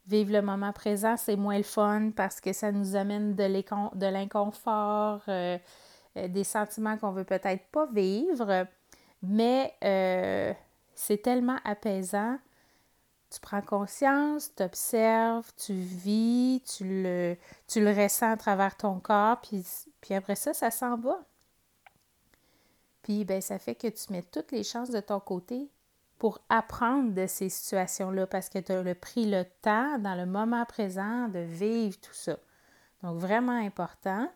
vivre 0.07 0.33
le 0.33 0.43
moment 0.43 0.73
présent, 0.73 1.17
c'est 1.17 1.37
moins 1.37 1.57
le 1.57 1.63
fun 1.63 2.11
parce 2.15 2.41
que 2.41 2.53
ça 2.53 2.73
nous 2.73 2.97
amène 2.97 3.35
de 3.35 4.07
l'inconfort, 4.07 5.23
des 6.17 6.45
sentiments 6.45 6.97
qu'on 6.97 7.13
veut 7.13 7.25
peut-être 7.25 7.65
pas 7.71 7.87
vivre. 7.87 8.67
Mais 9.23 9.75
c'est 10.95 11.23
tellement 11.23 11.59
apaisant. 11.65 12.39
Tu 13.31 13.39
prends 13.39 13.63
conscience, 13.63 14.53
tu 14.57 14.63
observes, 14.65 15.49
tu 15.57 15.73
vis, 15.73 16.63
tu 16.63 16.85
le, 16.85 17.37
tu 17.69 17.81
le 17.81 17.91
ressens 17.93 18.33
à 18.33 18.37
travers 18.37 18.77
ton 18.77 18.99
corps, 18.99 19.41
puis, 19.41 19.65
puis 20.01 20.15
après 20.15 20.35
ça, 20.35 20.53
ça 20.53 20.73
s'en 20.73 20.97
va. 20.97 21.17
Puis 23.03 23.25
ben, 23.25 23.41
ça 23.41 23.61
fait 23.61 23.77
que 23.77 23.87
tu 23.87 24.13
mets 24.13 24.23
toutes 24.23 24.51
les 24.51 24.65
chances 24.65 24.91
de 24.91 24.99
ton 25.01 25.21
côté 25.21 25.71
pour 26.21 26.39
apprendre 26.51 27.15
de 27.15 27.27
ces 27.27 27.49
situations-là 27.49 28.27
parce 28.27 28.51
que 28.51 28.59
tu 28.59 28.73
as 28.73 28.95
pris 28.95 29.25
le 29.25 29.45
temps 29.63 29.99
dans 29.99 30.15
le 30.15 30.27
moment 30.27 30.67
présent 30.67 31.29
de 31.29 31.39
vivre 31.39 31.99
tout 31.99 32.13
ça. 32.13 32.37
Donc, 33.03 33.17
vraiment 33.19 33.59
important. 33.59 34.31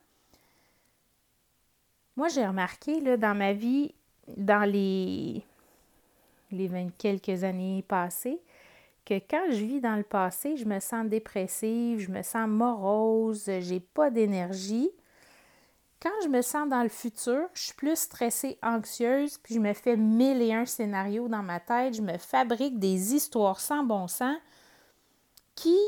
Moi, 2.16 2.28
j'ai 2.28 2.46
remarqué 2.46 3.00
là, 3.00 3.18
dans 3.18 3.36
ma 3.36 3.52
vie, 3.52 3.94
dans 4.36 4.64
les 4.68 5.44
les 6.50 6.68
20 6.68 6.96
quelques 6.96 7.44
années 7.44 7.84
passées, 7.86 8.40
que 9.04 9.18
quand 9.18 9.44
je 9.50 9.64
vis 9.64 9.80
dans 9.82 9.96
le 9.96 10.04
passé, 10.04 10.56
je 10.56 10.64
me 10.64 10.80
sens 10.80 11.06
dépressive, 11.06 11.98
je 11.98 12.10
me 12.10 12.22
sens 12.22 12.48
morose, 12.48 13.44
j'ai 13.60 13.80
pas 13.80 14.10
d'énergie. 14.10 14.90
Quand 16.00 16.10
je 16.22 16.28
me 16.28 16.42
sens 16.42 16.68
dans 16.68 16.82
le 16.82 16.88
futur, 16.88 17.48
je 17.54 17.62
suis 17.62 17.74
plus 17.74 17.96
stressée, 17.96 18.58
anxieuse, 18.62 19.38
puis 19.38 19.54
je 19.54 19.60
me 19.60 19.72
fais 19.72 19.96
mille 19.96 20.42
et 20.42 20.52
un 20.52 20.66
scénarios 20.66 21.28
dans 21.28 21.42
ma 21.42 21.60
tête, 21.60 21.94
je 21.94 22.02
me 22.02 22.18
fabrique 22.18 22.78
des 22.78 23.14
histoires 23.14 23.60
sans 23.60 23.84
bon 23.84 24.06
sens 24.06 24.36
qui 25.54 25.78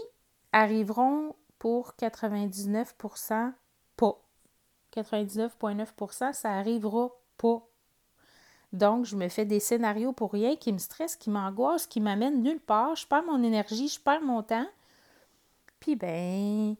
arriveront 0.52 1.34
pour 1.58 1.94
99% 1.98 3.52
pas. 3.96 4.22
99,9%, 4.94 6.32
ça 6.32 6.52
arrivera 6.52 7.10
pas 7.36 7.62
donc, 8.72 9.06
je 9.06 9.16
me 9.16 9.28
fais 9.28 9.44
des 9.44 9.60
scénarios 9.60 10.12
pour 10.12 10.32
rien 10.32 10.56
qui 10.56 10.72
me 10.72 10.78
stressent, 10.78 11.16
qui 11.16 11.30
m'angoissent, 11.30 11.86
qui 11.86 12.00
m'amènent 12.00 12.42
nulle 12.42 12.60
part. 12.60 12.94
Je 12.96 13.06
perds 13.06 13.24
mon 13.24 13.42
énergie, 13.42 13.88
je 13.88 14.00
perds 14.00 14.22
mon 14.22 14.42
temps. 14.42 14.66
Puis, 15.80 15.96
ben, 15.96 16.76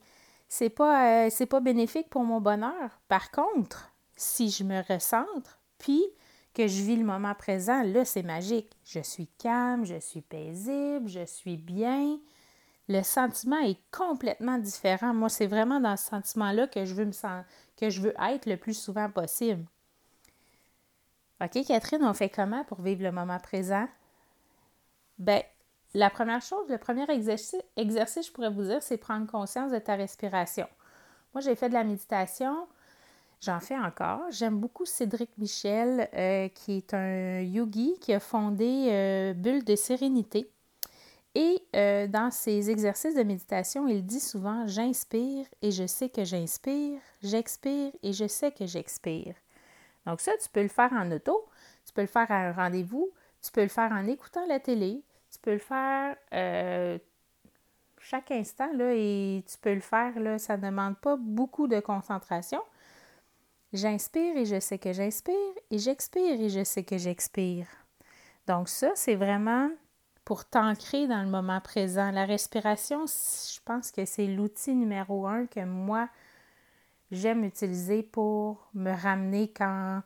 c'est 0.56 0.70
pas, 0.70 1.26
euh, 1.26 1.46
pas 1.50 1.60
bénéfique 1.60 2.08
pour 2.08 2.25
mon 2.25 2.40
bonheur. 2.40 2.98
Par 3.08 3.30
contre, 3.30 3.92
si 4.16 4.48
je 4.50 4.64
me 4.64 4.80
recentre, 4.90 5.60
puis 5.76 6.02
que 6.54 6.66
je 6.66 6.82
vis 6.82 6.96
le 6.96 7.04
moment 7.04 7.34
présent, 7.34 7.82
là, 7.82 8.06
c'est 8.06 8.22
magique. 8.22 8.72
Je 8.82 9.00
suis 9.00 9.26
calme, 9.38 9.84
je 9.84 10.00
suis 10.00 10.22
paisible, 10.22 11.08
je 11.08 11.26
suis 11.26 11.58
bien. 11.58 12.18
Le 12.88 13.02
sentiment 13.02 13.58
est 13.58 13.78
complètement 13.90 14.56
différent. 14.56 15.12
Moi, 15.12 15.28
c'est 15.28 15.46
vraiment 15.46 15.78
dans 15.78 15.98
ce 15.98 16.06
sentiment-là 16.06 16.66
que 16.68 16.86
je 16.86 16.94
veux 16.94 17.04
me 17.04 17.12
que 17.76 17.90
je 17.90 18.00
veux 18.00 18.14
être 18.18 18.46
le 18.46 18.56
plus 18.56 18.80
souvent 18.80 19.10
possible. 19.10 19.66
OK, 21.42 21.66
Catherine, 21.66 22.02
on 22.02 22.14
fait 22.14 22.30
comment 22.30 22.64
pour 22.64 22.80
vivre 22.80 23.02
le 23.02 23.12
moment 23.12 23.38
présent? 23.38 23.86
Bien, 25.18 25.42
la 25.96 26.10
première 26.10 26.42
chose, 26.42 26.68
le 26.68 26.76
premier 26.76 27.06
exercice, 27.10 28.26
je 28.26 28.30
pourrais 28.30 28.50
vous 28.50 28.64
dire, 28.64 28.82
c'est 28.82 28.98
prendre 28.98 29.26
conscience 29.26 29.72
de 29.72 29.78
ta 29.78 29.94
respiration. 29.94 30.68
Moi, 31.32 31.40
j'ai 31.40 31.54
fait 31.54 31.70
de 31.70 31.74
la 31.74 31.84
méditation. 31.84 32.66
J'en 33.40 33.60
fais 33.60 33.78
encore. 33.78 34.20
J'aime 34.30 34.58
beaucoup 34.58 34.84
Cédric 34.84 35.30
Michel, 35.38 36.08
euh, 36.14 36.48
qui 36.48 36.78
est 36.78 36.92
un 36.92 37.40
yogi 37.40 37.94
qui 37.98 38.12
a 38.12 38.20
fondé 38.20 38.88
euh, 38.90 39.32
Bulle 39.32 39.64
de 39.64 39.74
sérénité. 39.74 40.50
Et 41.34 41.62
euh, 41.74 42.06
dans 42.06 42.30
ses 42.30 42.70
exercices 42.70 43.14
de 43.14 43.22
méditation, 43.22 43.88
il 43.88 44.04
dit 44.04 44.20
souvent 44.20 44.66
J'inspire 44.66 45.46
et 45.62 45.70
je 45.70 45.86
sais 45.86 46.10
que 46.10 46.24
j'inspire, 46.24 47.00
j'expire 47.22 47.92
et 48.02 48.12
je 48.12 48.26
sais 48.26 48.52
que 48.52 48.66
j'expire. 48.66 49.34
Donc 50.04 50.20
ça, 50.20 50.32
tu 50.42 50.48
peux 50.50 50.62
le 50.62 50.68
faire 50.68 50.92
en 50.92 51.10
auto, 51.10 51.46
tu 51.86 51.92
peux 51.94 52.02
le 52.02 52.06
faire 52.06 52.30
à 52.30 52.48
un 52.48 52.52
rendez-vous, 52.52 53.10
tu 53.42 53.50
peux 53.50 53.62
le 53.62 53.68
faire 53.68 53.92
en 53.92 54.06
écoutant 54.06 54.46
la 54.46 54.60
télé, 54.60 55.02
peux 55.46 55.52
le 55.52 55.58
faire 55.58 56.16
euh, 56.34 56.98
chaque 58.00 58.32
instant, 58.32 58.68
là, 58.74 58.92
et 58.92 59.44
tu 59.48 59.56
peux 59.58 59.74
le 59.74 59.80
faire, 59.80 60.18
là, 60.18 60.38
ça 60.38 60.56
ne 60.56 60.62
demande 60.62 60.98
pas 60.98 61.16
beaucoup 61.16 61.68
de 61.68 61.78
concentration. 61.78 62.60
J'inspire 63.72 64.36
et 64.36 64.44
je 64.44 64.58
sais 64.58 64.78
que 64.78 64.92
j'inspire, 64.92 65.34
et 65.70 65.78
j'expire 65.78 66.40
et 66.40 66.48
je 66.48 66.64
sais 66.64 66.82
que 66.82 66.98
j'expire. 66.98 67.68
Donc 68.48 68.68
ça, 68.68 68.90
c'est 68.96 69.14
vraiment 69.14 69.70
pour 70.24 70.44
t'ancrer 70.44 71.06
dans 71.06 71.22
le 71.22 71.28
moment 71.28 71.60
présent. 71.60 72.10
La 72.10 72.24
respiration, 72.24 73.06
je 73.06 73.60
pense 73.64 73.92
que 73.92 74.04
c'est 74.04 74.26
l'outil 74.26 74.74
numéro 74.74 75.28
un 75.28 75.46
que 75.46 75.64
moi, 75.64 76.08
j'aime 77.12 77.44
utiliser 77.44 78.02
pour 78.02 78.68
me 78.74 78.90
ramener 78.90 79.52
quand, 79.52 80.02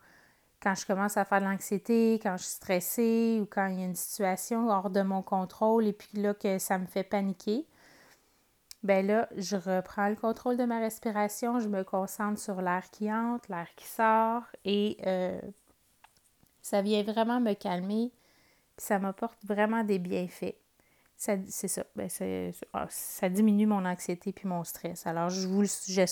quand 0.63 0.75
je 0.75 0.87
commence 0.87 1.17
à 1.17 1.25
faire 1.25 1.41
de 1.41 1.47
l'anxiété, 1.47 2.21
quand 2.23 2.37
je 2.37 2.43
suis 2.43 2.53
stressée 2.53 3.39
ou 3.41 3.47
quand 3.47 3.67
il 3.67 3.81
y 3.81 3.83
a 3.83 3.87
une 3.87 3.95
situation 3.95 4.69
hors 4.69 4.91
de 4.91 5.03
mon 5.03 5.23
contrôle 5.23 5.87
et 5.87 5.93
puis 5.93 6.11
là 6.15 6.35
que 6.35 6.59
ça 6.59 6.79
me 6.79 6.87
fait 6.87 7.05
paniquer. 7.05 7.67
Ben 8.83 9.07
là, 9.07 9.29
je 9.37 9.57
reprends 9.57 10.09
le 10.09 10.17
contrôle 10.17 10.57
de 10.57 10.65
ma 10.65 10.79
respiration, 10.79 11.61
je 11.61 11.69
me 11.69 11.85
concentre 11.85 12.41
sur 12.41 12.63
l'air 12.63 12.91
qui 12.91 13.13
entre, 13.13 13.51
l'air 13.51 13.69
qui 13.77 13.87
sort 13.87 14.45
et 14.65 14.97
euh, 15.07 15.41
ça 16.63 16.81
vient 16.81 17.03
vraiment 17.03 17.41
me 17.41 17.53
calmer, 17.53 18.11
puis 18.77 18.87
ça 18.87 18.99
m'apporte 18.99 19.39
vraiment 19.45 19.85
des 19.85 19.99
bienfaits. 19.99 20.57
C'est 21.17 21.69
ça, 21.69 21.85
ben 21.95 22.09
ah, 22.73 22.87
ça 22.89 23.29
diminue 23.29 23.67
mon 23.67 23.85
anxiété 23.85 24.33
puis 24.33 24.49
mon 24.49 24.65
stress. 24.65 25.07
Alors, 25.07 25.29
je 25.29 25.47
vous, 25.47 25.65
je, 25.65 26.07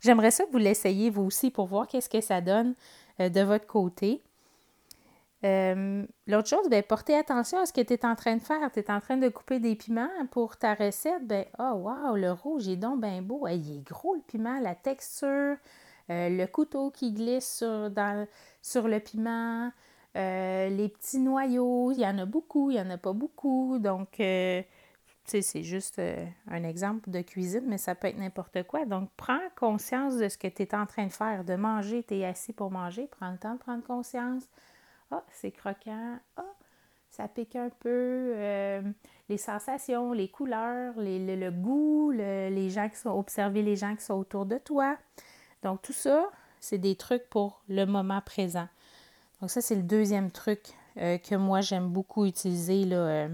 J'aimerais 0.00 0.30
ça 0.30 0.44
que 0.44 0.50
vous 0.50 0.58
l'essayiez 0.58 1.10
vous 1.10 1.22
aussi 1.22 1.50
pour 1.50 1.66
voir 1.66 1.86
qu'est-ce 1.86 2.08
que 2.08 2.20
ça 2.20 2.40
donne 2.40 2.74
euh, 3.20 3.28
de 3.28 3.40
votre 3.40 3.66
côté. 3.66 4.22
Euh, 5.44 6.04
l'autre 6.26 6.48
chose, 6.48 6.68
bien, 6.68 6.82
portez 6.82 7.14
attention 7.14 7.58
à 7.58 7.66
ce 7.66 7.72
que 7.72 7.80
tu 7.80 7.92
es 7.92 8.04
en 8.04 8.14
train 8.14 8.36
de 8.36 8.42
faire. 8.42 8.70
Tu 8.72 8.80
es 8.80 8.90
en 8.90 9.00
train 9.00 9.16
de 9.16 9.28
couper 9.28 9.58
des 9.58 9.74
piments 9.74 10.08
pour 10.30 10.56
ta 10.56 10.74
recette. 10.74 11.26
Ben, 11.26 11.44
oh 11.58 11.72
wow, 11.74 12.16
le 12.16 12.32
rouge 12.32 12.68
est 12.68 12.76
donc 12.76 13.00
bien 13.00 13.22
beau. 13.22 13.46
il 13.48 13.78
est 13.78 13.86
gros 13.86 14.14
le 14.14 14.22
piment, 14.26 14.58
la 14.60 14.74
texture, 14.74 15.56
euh, 16.10 16.28
le 16.28 16.46
couteau 16.46 16.90
qui 16.90 17.12
glisse 17.12 17.58
sur, 17.58 17.90
sur 18.62 18.88
le 18.88 19.00
piment, 19.00 19.70
les 20.14 20.88
petits 20.88 21.18
noyaux. 21.18 21.92
Il 21.92 22.00
y 22.00 22.06
en 22.06 22.18
a 22.18 22.24
beaucoup, 22.24 22.70
il 22.70 22.74
n'y 22.74 22.80
en 22.80 22.90
a 22.90 22.98
pas 22.98 23.12
beaucoup. 23.12 23.78
Donc, 23.78 24.20
c'est 25.26 25.62
juste 25.62 25.98
euh, 25.98 26.24
un 26.48 26.64
exemple 26.64 27.10
de 27.10 27.20
cuisine, 27.20 27.64
mais 27.66 27.78
ça 27.78 27.94
peut 27.94 28.08
être 28.08 28.18
n'importe 28.18 28.62
quoi. 28.64 28.84
Donc, 28.84 29.10
prends 29.16 29.40
conscience 29.56 30.16
de 30.16 30.28
ce 30.28 30.38
que 30.38 30.48
tu 30.48 30.62
es 30.62 30.74
en 30.74 30.86
train 30.86 31.06
de 31.06 31.12
faire, 31.12 31.44
de 31.44 31.54
manger. 31.54 32.02
Tu 32.02 32.16
es 32.16 32.24
assis 32.24 32.52
pour 32.52 32.70
manger, 32.70 33.08
prends 33.10 33.30
le 33.30 33.38
temps 33.38 33.54
de 33.54 33.58
prendre 33.58 33.82
conscience. 33.84 34.44
Ah, 35.10 35.24
c'est 35.32 35.50
croquant. 35.50 36.18
Ah, 36.36 36.44
ça 37.10 37.28
pique 37.28 37.56
un 37.56 37.70
peu. 37.80 38.32
Euh, 38.36 38.82
les 39.28 39.38
sensations, 39.38 40.12
les 40.12 40.28
couleurs, 40.28 40.94
le, 40.96 41.50
goût, 41.50 42.10
les 42.12 42.70
gens 42.70 42.88
qui 42.88 42.96
sont 42.96 43.10
observer 43.10 43.62
les 43.62 43.76
gens 43.76 43.94
qui 43.96 44.04
sont 44.04 44.14
autour 44.14 44.46
de 44.46 44.58
toi. 44.58 44.96
Donc, 45.62 45.82
tout 45.82 45.92
ça, 45.92 46.30
c'est 46.60 46.78
des 46.78 46.96
trucs 46.96 47.28
pour 47.28 47.62
le 47.68 47.84
moment 47.84 48.20
présent. 48.20 48.68
Donc, 49.40 49.50
ça, 49.50 49.60
c'est 49.60 49.74
le 49.74 49.82
deuxième 49.82 50.30
truc 50.30 50.60
euh, 50.98 51.18
que 51.18 51.34
moi, 51.34 51.60
j'aime 51.60 51.88
beaucoup 51.88 52.26
utiliser 52.26 52.84
là, 52.84 53.28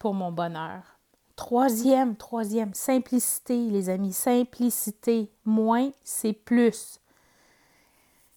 pour 0.00 0.14
mon 0.14 0.32
bonheur. 0.32 0.98
Troisième, 1.36 2.16
troisième, 2.16 2.74
simplicité, 2.74 3.70
les 3.70 3.88
amis, 3.88 4.12
simplicité. 4.12 5.30
Moins, 5.44 5.90
c'est 6.02 6.32
plus. 6.32 6.98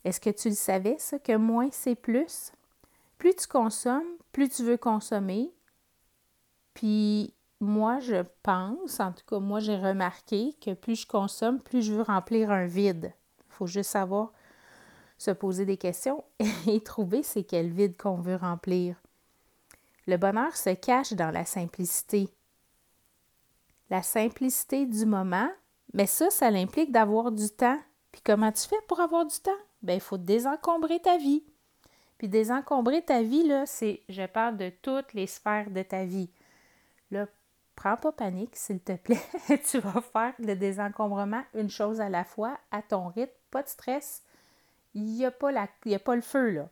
Est-ce 0.04 0.20
que 0.20 0.30
tu 0.30 0.50
le 0.50 0.56
savais, 0.56 0.98
ça, 1.00 1.18
que 1.18 1.36
moins, 1.36 1.70
c'est 1.72 1.96
plus? 1.96 2.52
Plus 3.18 3.36
tu 3.36 3.48
consommes, 3.48 4.04
plus 4.32 4.50
tu 4.50 4.64
veux 4.64 4.78
consommer. 4.78 5.52
Puis, 6.74 7.34
moi, 7.62 8.00
je 8.00 8.24
pense, 8.44 9.00
en 9.00 9.14
tout 9.14 9.26
cas, 9.26 9.40
moi, 9.40 9.60
j'ai 9.60 9.78
remarqué 9.78 10.56
que 10.62 10.74
plus 10.74 11.02
je 11.02 11.08
consomme, 11.08 11.60
plus 11.60 11.82
je 11.82 11.94
veux 11.94 12.04
remplir 12.04 12.52
un 12.52 12.66
vide. 12.66 13.14
Il 13.48 13.54
faut 13.54 13.68
juste 13.68 13.92
savoir 13.92 14.34
se 15.18 15.32
poser 15.32 15.66
des 15.66 15.78
questions 15.78 16.26
et 16.68 16.82
trouver 16.82 17.24
c'est 17.24 17.44
quel 17.44 17.70
vide 17.70 17.96
qu'on 17.96 18.18
veut 18.18 18.36
remplir. 18.36 19.03
Le 20.06 20.18
bonheur 20.18 20.56
se 20.56 20.72
cache 20.72 21.14
dans 21.14 21.32
la 21.32 21.46
simplicité. 21.46 22.30
La 23.90 24.02
simplicité 24.02 24.86
du 24.86 25.06
moment, 25.06 25.50
mais 25.94 26.08
ça, 26.08 26.30
ça 26.30 26.48
implique 26.48 26.92
d'avoir 26.92 27.32
du 27.32 27.50
temps. 27.50 27.80
Puis 28.12 28.22
comment 28.24 28.52
tu 28.52 28.68
fais 28.68 28.82
pour 28.88 29.00
avoir 29.00 29.26
du 29.26 29.38
temps? 29.40 29.52
Bien, 29.82 29.96
il 29.96 30.02
faut 30.02 30.18
désencombrer 30.18 31.00
ta 31.00 31.18
vie. 31.18 31.44
Puis 32.18 32.28
désencombrer 32.28 33.02
ta 33.02 33.22
vie, 33.22 33.48
là, 33.48 33.66
c'est, 33.66 34.02
je 34.10 34.26
parle 34.26 34.58
de 34.58 34.72
toutes 34.82 35.14
les 35.14 35.28
sphères 35.28 35.72
de 35.72 35.82
ta 35.82 36.06
vie. 36.06 36.30
Là, 37.12 37.28
prends 37.76 37.98
pas 37.98 38.12
panique, 38.12 38.56
s'il 38.56 38.80
te 38.80 38.96
plaît. 38.96 39.22
tu 39.70 39.80
vas 39.80 40.02
faire 40.02 40.34
le 40.40 40.56
désencombrement 40.56 41.44
une 41.54 41.70
chose 41.70 42.02
à 42.02 42.10
la 42.10 42.24
fois, 42.24 42.58
à 42.72 42.82
ton 42.82 43.08
rythme, 43.08 43.34
pas 43.52 43.64
de 43.64 43.70
stress. 43.70 44.24
Il 44.94 45.06
n'y 45.06 45.26
a 45.26 45.32
pas 45.32 45.52
le 45.52 46.22
feu, 46.22 46.50
là. 46.52 46.70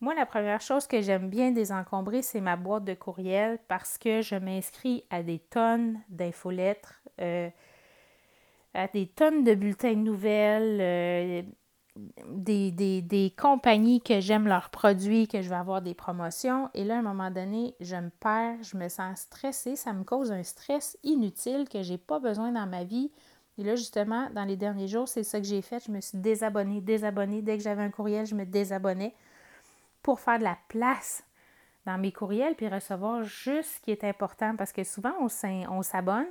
Moi, 0.00 0.14
la 0.14 0.26
première 0.26 0.60
chose 0.60 0.86
que 0.86 1.00
j'aime 1.00 1.28
bien 1.28 1.50
désencombrer, 1.50 2.22
c'est 2.22 2.40
ma 2.40 2.56
boîte 2.56 2.84
de 2.84 2.94
courriel 2.94 3.58
parce 3.66 3.98
que 3.98 4.22
je 4.22 4.36
m'inscris 4.36 5.04
à 5.10 5.24
des 5.24 5.40
tonnes 5.40 6.00
d'infolettres, 6.08 7.02
euh, 7.20 7.50
à 8.74 8.86
des 8.86 9.08
tonnes 9.08 9.42
de 9.42 9.54
bulletins 9.54 9.94
de 9.94 9.96
nouvelles, 9.96 10.78
euh, 10.80 11.42
des, 12.28 12.70
des, 13.02 13.34
compagnies 13.36 14.00
que 14.00 14.20
j'aime 14.20 14.46
leurs 14.46 14.70
produits, 14.70 15.26
que 15.26 15.42
je 15.42 15.48
vais 15.48 15.56
avoir 15.56 15.82
des 15.82 15.94
promotions. 15.94 16.70
Et 16.74 16.84
là, 16.84 16.94
à 16.94 16.98
un 16.98 17.02
moment 17.02 17.32
donné, 17.32 17.74
je 17.80 17.96
me 17.96 18.10
perds, 18.20 18.62
je 18.62 18.76
me 18.76 18.88
sens 18.88 19.22
stressée, 19.22 19.74
ça 19.74 19.92
me 19.92 20.04
cause 20.04 20.30
un 20.30 20.44
stress 20.44 20.96
inutile 21.02 21.68
que 21.68 21.82
je 21.82 21.92
n'ai 21.92 21.98
pas 21.98 22.20
besoin 22.20 22.52
dans 22.52 22.68
ma 22.68 22.84
vie. 22.84 23.10
Et 23.58 23.64
là, 23.64 23.74
justement, 23.74 24.30
dans 24.32 24.44
les 24.44 24.56
derniers 24.56 24.86
jours, 24.86 25.08
c'est 25.08 25.24
ça 25.24 25.40
que 25.40 25.46
j'ai 25.46 25.60
fait. 25.60 25.84
Je 25.84 25.90
me 25.90 26.00
suis 26.00 26.18
désabonnée, 26.18 26.80
désabonnée. 26.80 27.42
Dès 27.42 27.56
que 27.56 27.64
j'avais 27.64 27.82
un 27.82 27.90
courriel, 27.90 28.26
je 28.26 28.36
me 28.36 28.46
désabonnais 28.46 29.12
pour 30.02 30.20
faire 30.20 30.38
de 30.38 30.44
la 30.44 30.58
place 30.68 31.24
dans 31.86 31.98
mes 31.98 32.12
courriels 32.12 32.54
puis 32.54 32.68
recevoir 32.68 33.22
juste 33.24 33.76
ce 33.76 33.80
qui 33.80 33.90
est 33.90 34.04
important 34.04 34.56
parce 34.56 34.72
que 34.72 34.84
souvent 34.84 35.14
on 35.20 35.82
s'abonne 35.82 36.26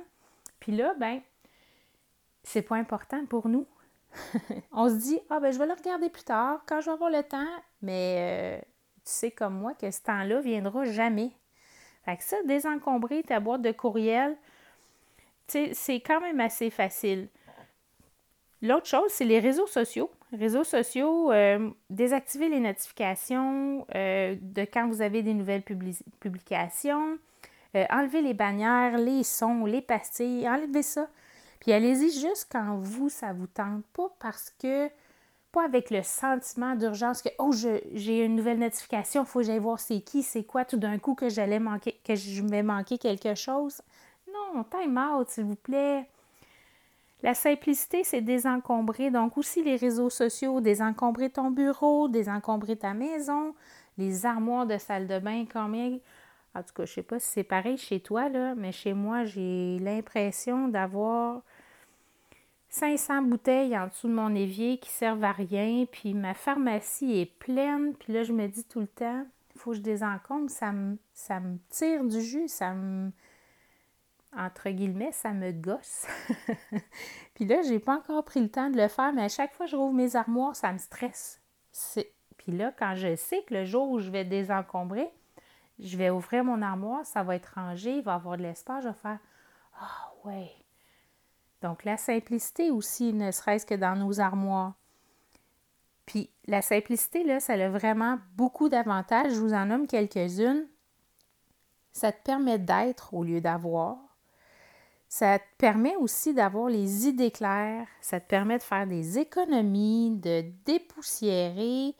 puis 0.60 0.72
là 0.72 0.94
ben 0.98 1.20
c'est 2.42 2.62
pas 2.62 2.76
important 2.76 3.26
pour 3.26 3.48
nous. 3.48 3.66
on 4.72 4.88
se 4.88 4.94
dit 4.94 5.20
ah 5.30 5.40
ben 5.40 5.52
je 5.52 5.58
vais 5.58 5.66
le 5.66 5.74
regarder 5.74 6.08
plus 6.08 6.24
tard 6.24 6.62
quand 6.66 6.80
je 6.80 6.86
vais 6.86 6.92
avoir 6.92 7.10
le 7.10 7.22
temps 7.22 7.46
mais 7.82 8.60
euh, 8.60 8.64
tu 9.04 9.12
sais 9.12 9.30
comme 9.30 9.54
moi 9.54 9.74
que 9.74 9.90
ce 9.90 10.02
temps-là 10.02 10.40
viendra 10.40 10.84
jamais. 10.84 11.32
Fait 12.04 12.16
que 12.16 12.24
ça 12.24 12.36
désencombrer 12.44 13.22
ta 13.22 13.40
boîte 13.40 13.62
de 13.62 13.72
courriel 13.72 14.36
c'est 15.48 16.00
quand 16.00 16.20
même 16.20 16.40
assez 16.40 16.70
facile. 16.70 17.28
L'autre 18.60 18.86
chose, 18.86 19.10
c'est 19.10 19.24
les 19.24 19.40
réseaux 19.40 19.66
sociaux. 19.66 20.10
Réseaux 20.32 20.64
sociaux, 20.64 21.32
euh, 21.32 21.70
désactiver 21.88 22.50
les 22.50 22.60
notifications 22.60 23.86
euh, 23.94 24.36
de 24.40 24.62
quand 24.62 24.86
vous 24.86 25.00
avez 25.00 25.22
des 25.22 25.32
nouvelles 25.32 25.62
publications, 25.62 27.18
euh, 27.74 27.84
enlever 27.90 28.20
les 28.20 28.34
bannières, 28.34 28.98
les 28.98 29.22
sons, 29.22 29.64
les 29.64 29.80
pastilles, 29.80 30.46
enlevez 30.46 30.82
ça. 30.82 31.08
Puis 31.60 31.72
allez-y 31.72 32.10
juste 32.10 32.48
quand 32.52 32.76
vous, 32.76 33.08
ça 33.08 33.32
vous 33.32 33.46
tente, 33.46 33.82
pas 33.94 34.14
parce 34.20 34.52
que, 34.62 34.88
pas 35.50 35.64
avec 35.64 35.90
le 35.90 36.02
sentiment 36.02 36.74
d'urgence 36.76 37.22
que, 37.22 37.30
oh, 37.38 37.52
j'ai 37.52 38.24
une 38.24 38.36
nouvelle 38.36 38.58
notification, 38.58 39.22
il 39.22 39.26
faut 39.26 39.38
que 39.38 39.46
j'aille 39.46 39.58
voir 39.58 39.80
c'est 39.80 40.00
qui, 40.00 40.22
c'est 40.22 40.44
quoi, 40.44 40.66
tout 40.66 40.76
d'un 40.76 40.98
coup 40.98 41.14
que 41.14 41.30
j'allais 41.30 41.58
manquer, 41.58 41.98
que 42.04 42.14
je 42.14 42.42
vais 42.42 42.62
manquer 42.62 42.98
quelque 42.98 43.34
chose. 43.34 43.80
Non, 44.30 44.62
time 44.64 44.98
out, 44.98 45.30
s'il 45.30 45.44
vous 45.44 45.56
plaît. 45.56 46.06
La 47.22 47.34
simplicité, 47.34 48.04
c'est 48.04 48.20
désencombrer. 48.20 49.10
Donc 49.10 49.38
aussi 49.38 49.62
les 49.62 49.76
réseaux 49.76 50.10
sociaux, 50.10 50.60
désencombrer 50.60 51.30
ton 51.30 51.50
bureau, 51.50 52.08
désencombrer 52.08 52.76
ta 52.76 52.94
maison, 52.94 53.54
les 53.96 54.24
armoires 54.24 54.66
de 54.66 54.78
salle 54.78 55.06
de 55.06 55.18
bain, 55.18 55.44
combien... 55.52 55.98
En 56.54 56.62
tout 56.62 56.72
cas, 56.74 56.86
je 56.86 56.92
ne 56.92 56.94
sais 56.94 57.02
pas 57.02 57.20
si 57.20 57.28
c'est 57.28 57.44
pareil 57.44 57.76
chez 57.76 58.00
toi, 58.00 58.28
là, 58.28 58.54
mais 58.56 58.72
chez 58.72 58.94
moi, 58.94 59.24
j'ai 59.24 59.78
l'impression 59.78 60.66
d'avoir 60.66 61.42
500 62.70 63.22
bouteilles 63.22 63.78
en 63.78 63.86
dessous 63.86 64.08
de 64.08 64.14
mon 64.14 64.34
évier 64.34 64.78
qui 64.78 64.90
servent 64.90 65.24
à 65.24 65.32
rien, 65.32 65.84
puis 65.90 66.14
ma 66.14 66.34
pharmacie 66.34 67.20
est 67.20 67.38
pleine, 67.38 67.94
puis 67.94 68.12
là, 68.12 68.22
je 68.24 68.32
me 68.32 68.46
dis 68.48 68.64
tout 68.64 68.80
le 68.80 68.86
temps, 68.86 69.26
il 69.54 69.60
faut 69.60 69.70
que 69.70 69.76
je 69.76 69.82
désencombre, 69.82 70.50
ça 70.50 70.72
me, 70.72 70.96
ça 71.12 71.38
me 71.38 71.58
tire 71.68 72.02
du 72.02 72.20
jus, 72.20 72.48
ça 72.48 72.72
me 72.74 73.12
entre 74.36 74.70
guillemets, 74.70 75.12
ça 75.12 75.32
me 75.32 75.52
gosse. 75.52 76.06
puis 77.34 77.44
là, 77.46 77.62
j'ai 77.62 77.78
pas 77.78 77.96
encore 77.96 78.24
pris 78.24 78.40
le 78.40 78.50
temps 78.50 78.70
de 78.70 78.76
le 78.76 78.88
faire, 78.88 79.12
mais 79.12 79.24
à 79.24 79.28
chaque 79.28 79.54
fois 79.54 79.66
que 79.66 79.72
je 79.72 79.76
rouvre 79.76 79.94
mes 79.94 80.16
armoires, 80.16 80.54
ça 80.54 80.72
me 80.72 80.78
stresse. 80.78 81.40
Puis 82.36 82.52
là, 82.52 82.72
quand 82.78 82.94
je 82.94 83.16
sais 83.16 83.42
que 83.42 83.54
le 83.54 83.64
jour 83.64 83.90
où 83.90 84.00
je 84.00 84.10
vais 84.10 84.24
désencombrer, 84.24 85.10
je 85.78 85.96
vais 85.96 86.10
ouvrir 86.10 86.44
mon 86.44 86.60
armoire, 86.62 87.06
ça 87.06 87.22
va 87.22 87.36
être 87.36 87.52
rangé, 87.54 87.98
il 87.98 88.02
va 88.02 88.12
y 88.12 88.16
avoir 88.16 88.36
de 88.36 88.42
l'espace, 88.42 88.84
je 88.84 88.88
vais 88.88 88.94
faire 88.94 89.18
Ah 89.80 90.12
ouais. 90.24 90.50
Donc 91.62 91.84
la 91.84 91.96
simplicité 91.96 92.70
aussi, 92.70 93.12
ne 93.12 93.30
serait-ce 93.30 93.66
que 93.66 93.74
dans 93.74 93.96
nos 93.96 94.20
armoires. 94.20 94.74
Puis 96.06 96.30
la 96.46 96.62
simplicité, 96.62 97.24
là, 97.24 97.40
ça 97.40 97.52
a 97.52 97.68
vraiment 97.68 98.18
beaucoup 98.34 98.68
d'avantages. 98.68 99.32
Je 99.32 99.40
vous 99.40 99.52
en 99.52 99.66
nomme 99.66 99.86
quelques-unes. 99.86 100.66
Ça 101.92 102.12
te 102.12 102.22
permet 102.22 102.58
d'être 102.58 103.12
au 103.12 103.24
lieu 103.24 103.40
d'avoir. 103.40 104.07
Ça 105.08 105.38
te 105.38 105.44
permet 105.56 105.96
aussi 105.96 106.34
d'avoir 106.34 106.68
les 106.68 107.08
idées 107.08 107.30
claires, 107.30 107.86
ça 108.02 108.20
te 108.20 108.26
permet 108.26 108.58
de 108.58 108.62
faire 108.62 108.86
des 108.86 109.18
économies, 109.18 110.10
de 110.10 110.44
dépoussiérer, 110.66 111.94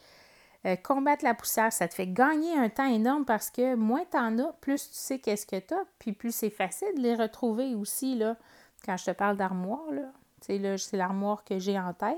euh, 0.66 0.76
combattre 0.76 1.24
la 1.24 1.34
poussière. 1.34 1.72
Ça 1.72 1.88
te 1.88 1.94
fait 1.94 2.08
gagner 2.08 2.56
un 2.56 2.68
temps 2.68 2.92
énorme 2.92 3.24
parce 3.24 3.50
que 3.50 3.74
moins 3.76 4.04
tu 4.10 4.18
en 4.18 4.38
as, 4.38 4.52
plus 4.60 4.90
tu 4.90 4.94
sais 4.96 5.18
qu'est-ce 5.18 5.46
que 5.46 5.58
tu 5.58 5.72
as, 5.72 5.84
puis 5.98 6.12
plus 6.12 6.34
c'est 6.34 6.50
facile 6.50 6.94
de 6.96 7.00
les 7.00 7.14
retrouver 7.14 7.74
aussi. 7.74 8.14
Là, 8.14 8.36
quand 8.84 8.96
je 8.98 9.06
te 9.06 9.10
parle 9.12 9.38
d'armoire, 9.38 9.90
là, 9.90 10.12
c'est 10.40 10.58
l'armoire 10.92 11.44
que 11.44 11.58
j'ai 11.58 11.78
en 11.78 11.94
tête. 11.94 12.16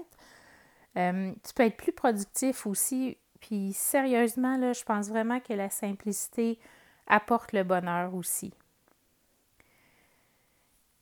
Euh, 0.96 1.32
tu 1.46 1.54
peux 1.54 1.62
être 1.62 1.76
plus 1.76 1.92
productif 1.92 2.66
aussi. 2.66 3.16
Puis 3.40 3.72
sérieusement, 3.72 4.56
là, 4.56 4.72
je 4.72 4.82
pense 4.82 5.08
vraiment 5.08 5.40
que 5.40 5.52
la 5.52 5.70
simplicité 5.70 6.58
apporte 7.06 7.52
le 7.52 7.62
bonheur 7.62 8.14
aussi. 8.14 8.52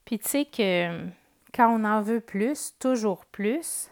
Puis 0.08 0.18
tu 0.18 0.26
sais 0.26 0.44
que 0.46 1.06
quand 1.52 1.68
on 1.68 1.84
en 1.84 2.00
veut 2.00 2.22
plus, 2.22 2.72
toujours 2.78 3.26
plus, 3.26 3.90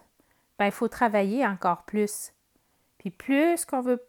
ben 0.59 0.65
il 0.65 0.73
faut 0.73 0.89
travailler 0.89 1.47
encore 1.47 1.83
plus. 1.83 2.33
Puis 2.97 3.11
plus 3.11 3.67
qu'on 3.67 3.83
veut 3.83 4.03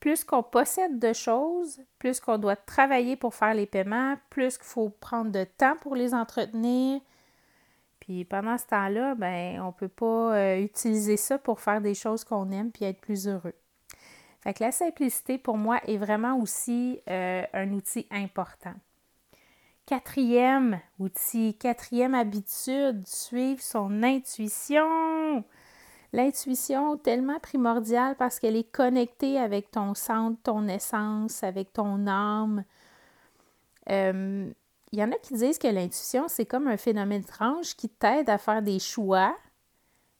plus 0.00 0.24
qu'on 0.24 0.42
possède 0.42 0.98
de 0.98 1.12
choses, 1.12 1.80
plus 2.00 2.18
qu'on 2.18 2.38
doit 2.38 2.56
travailler 2.56 3.14
pour 3.14 3.36
faire 3.36 3.54
les 3.54 3.66
paiements, 3.66 4.16
plus 4.30 4.58
qu'il 4.58 4.66
faut 4.66 4.88
prendre 4.88 5.30
de 5.30 5.44
temps 5.44 5.76
pour 5.80 5.94
les 5.94 6.12
entretenir. 6.12 7.00
Puis 8.00 8.24
pendant 8.24 8.58
ce 8.58 8.66
temps-là, 8.66 9.14
ben 9.14 9.60
on 9.60 9.70
peut 9.70 9.86
pas 9.86 10.34
euh, 10.34 10.58
utiliser 10.58 11.16
ça 11.16 11.38
pour 11.38 11.60
faire 11.60 11.80
des 11.80 11.94
choses 11.94 12.24
qu'on 12.24 12.50
aime 12.50 12.72
puis 12.72 12.84
être 12.84 13.00
plus 13.00 13.28
heureux. 13.28 13.54
Fait 14.40 14.54
que 14.54 14.64
la 14.64 14.72
simplicité 14.72 15.38
pour 15.38 15.56
moi 15.56 15.78
est 15.86 15.98
vraiment 15.98 16.36
aussi 16.40 16.98
euh, 17.08 17.44
un 17.52 17.70
outil 17.70 18.08
important. 18.10 18.74
Quatrième 19.86 20.80
outil, 20.98 21.54
quatrième 21.54 22.16
habitude, 22.16 23.06
suivre 23.06 23.62
son 23.62 24.02
intuition. 24.02 25.44
L'intuition, 26.12 26.96
tellement 26.96 27.38
primordiale 27.38 28.16
parce 28.16 28.40
qu'elle 28.40 28.56
est 28.56 28.68
connectée 28.68 29.38
avec 29.38 29.70
ton 29.70 29.94
centre, 29.94 30.42
ton 30.42 30.66
essence, 30.66 31.44
avec 31.44 31.72
ton 31.72 32.08
âme. 32.08 32.64
Euh, 33.88 34.50
il 34.90 34.98
y 34.98 35.04
en 35.04 35.12
a 35.12 35.18
qui 35.18 35.34
disent 35.34 35.58
que 35.58 35.68
l'intuition, 35.68 36.24
c'est 36.26 36.46
comme 36.46 36.66
un 36.66 36.76
phénomène 36.76 37.22
étrange 37.22 37.76
qui 37.76 37.88
t'aide 37.88 38.28
à 38.28 38.38
faire 38.38 38.62
des 38.62 38.80
choix, 38.80 39.36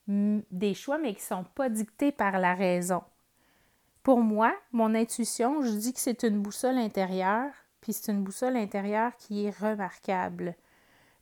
des 0.06 0.74
choix, 0.74 0.98
mais 0.98 1.14
qui 1.14 1.22
ne 1.22 1.38
sont 1.38 1.44
pas 1.56 1.68
dictés 1.70 2.12
par 2.12 2.38
la 2.38 2.54
raison. 2.54 3.02
Pour 4.04 4.20
moi, 4.20 4.54
mon 4.70 4.94
intuition, 4.94 5.62
je 5.62 5.70
dis 5.70 5.92
que 5.92 5.98
c'est 5.98 6.22
une 6.22 6.40
boussole 6.40 6.78
intérieure 6.78 7.50
puis 7.86 7.92
c'est 7.92 8.10
une 8.10 8.24
boussole 8.24 8.56
intérieure 8.56 9.16
qui 9.16 9.46
est 9.46 9.56
remarquable 9.56 10.56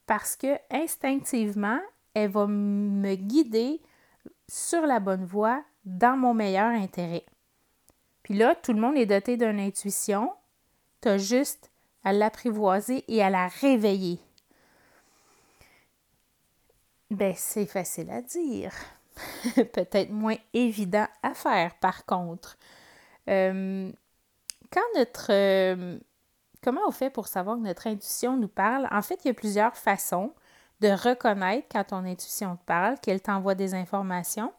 parce 0.07 0.35
que 0.35 0.59
instinctivement, 0.71 1.79
elle 2.15 2.31
va 2.31 2.47
me 2.47 3.17
guider 3.17 3.83
sur 4.49 4.87
la 4.87 4.99
bonne 4.99 5.27
voie 5.27 5.63
dans 5.85 6.17
mon 6.17 6.33
meilleur 6.33 6.71
intérêt. 6.71 7.27
Puis 8.23 8.33
là, 8.33 8.55
tout 8.55 8.73
le 8.73 8.81
monde 8.81 8.97
est 8.97 9.05
doté 9.05 9.37
d'une 9.37 9.61
intuition. 9.61 10.33
Tu 11.03 11.09
as 11.09 11.19
juste 11.19 11.71
à 12.03 12.15
l'apprivoiser 12.15 13.05
et 13.09 13.23
à 13.23 13.29
la 13.29 13.49
réveiller. 13.49 14.19
Ben, 17.11 17.35
c'est 17.37 17.67
facile 17.67 18.09
à 18.09 18.23
dire. 18.23 18.73
Peut-être 19.55 20.13
moins 20.13 20.39
évident 20.55 21.09
à 21.23 21.35
faire, 21.35 21.75
par 21.75 22.07
contre. 22.07 22.57
Euh, 23.29 23.93
quand 24.73 24.99
notre, 24.99 25.31
euh, 25.31 25.99
comment 26.65 26.81
on 26.89 26.91
fait 26.91 27.11
pour 27.11 27.29
savoir 27.29 27.57
que 27.57 27.63
notre 27.63 27.87
intuition 27.87 28.37
nous 28.39 28.49
parle? 28.49 28.89
En 28.91 29.03
fait, 29.03 29.21
il 29.25 29.29
y 29.29 29.31
a 29.31 29.35
plusieurs 29.35 29.77
façons 29.77 30.33
de 30.81 30.89
reconnaître 30.89 31.69
quand 31.71 31.85
ton 31.85 32.05
intuition 32.05 32.57
te 32.57 32.65
parle, 32.65 32.99
qu'elle 33.01 33.21
t'envoie 33.21 33.55
des 33.55 33.75
informations. 33.75 34.53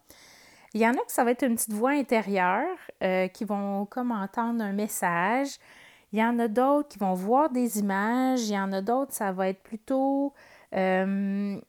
Il 0.74 0.82
y 0.82 0.88
en 0.88 0.92
a 0.92 0.98
que 0.98 1.12
ça 1.12 1.24
va 1.24 1.32
être 1.32 1.44
une 1.44 1.56
petite 1.56 1.74
voix 1.74 1.92
intérieure 1.92 2.78
euh, 3.02 3.28
qui 3.28 3.44
vont 3.44 3.86
comme 3.86 4.12
entendre 4.12 4.64
un 4.64 4.74
message. 4.74 5.58
Il 6.14 6.20
y 6.20 6.24
en 6.24 6.38
a 6.38 6.48
d'autres 6.48 6.90
qui 6.90 7.00
vont 7.00 7.14
voir 7.14 7.50
des 7.50 7.80
images. 7.80 8.48
Il 8.48 8.54
y 8.54 8.60
en 8.60 8.72
a 8.72 8.82
d'autres, 8.82 9.14
ça 9.14 9.32
va 9.32 9.50
être 9.50 9.64
plutôt 9.64 10.34
euh, 10.74 11.60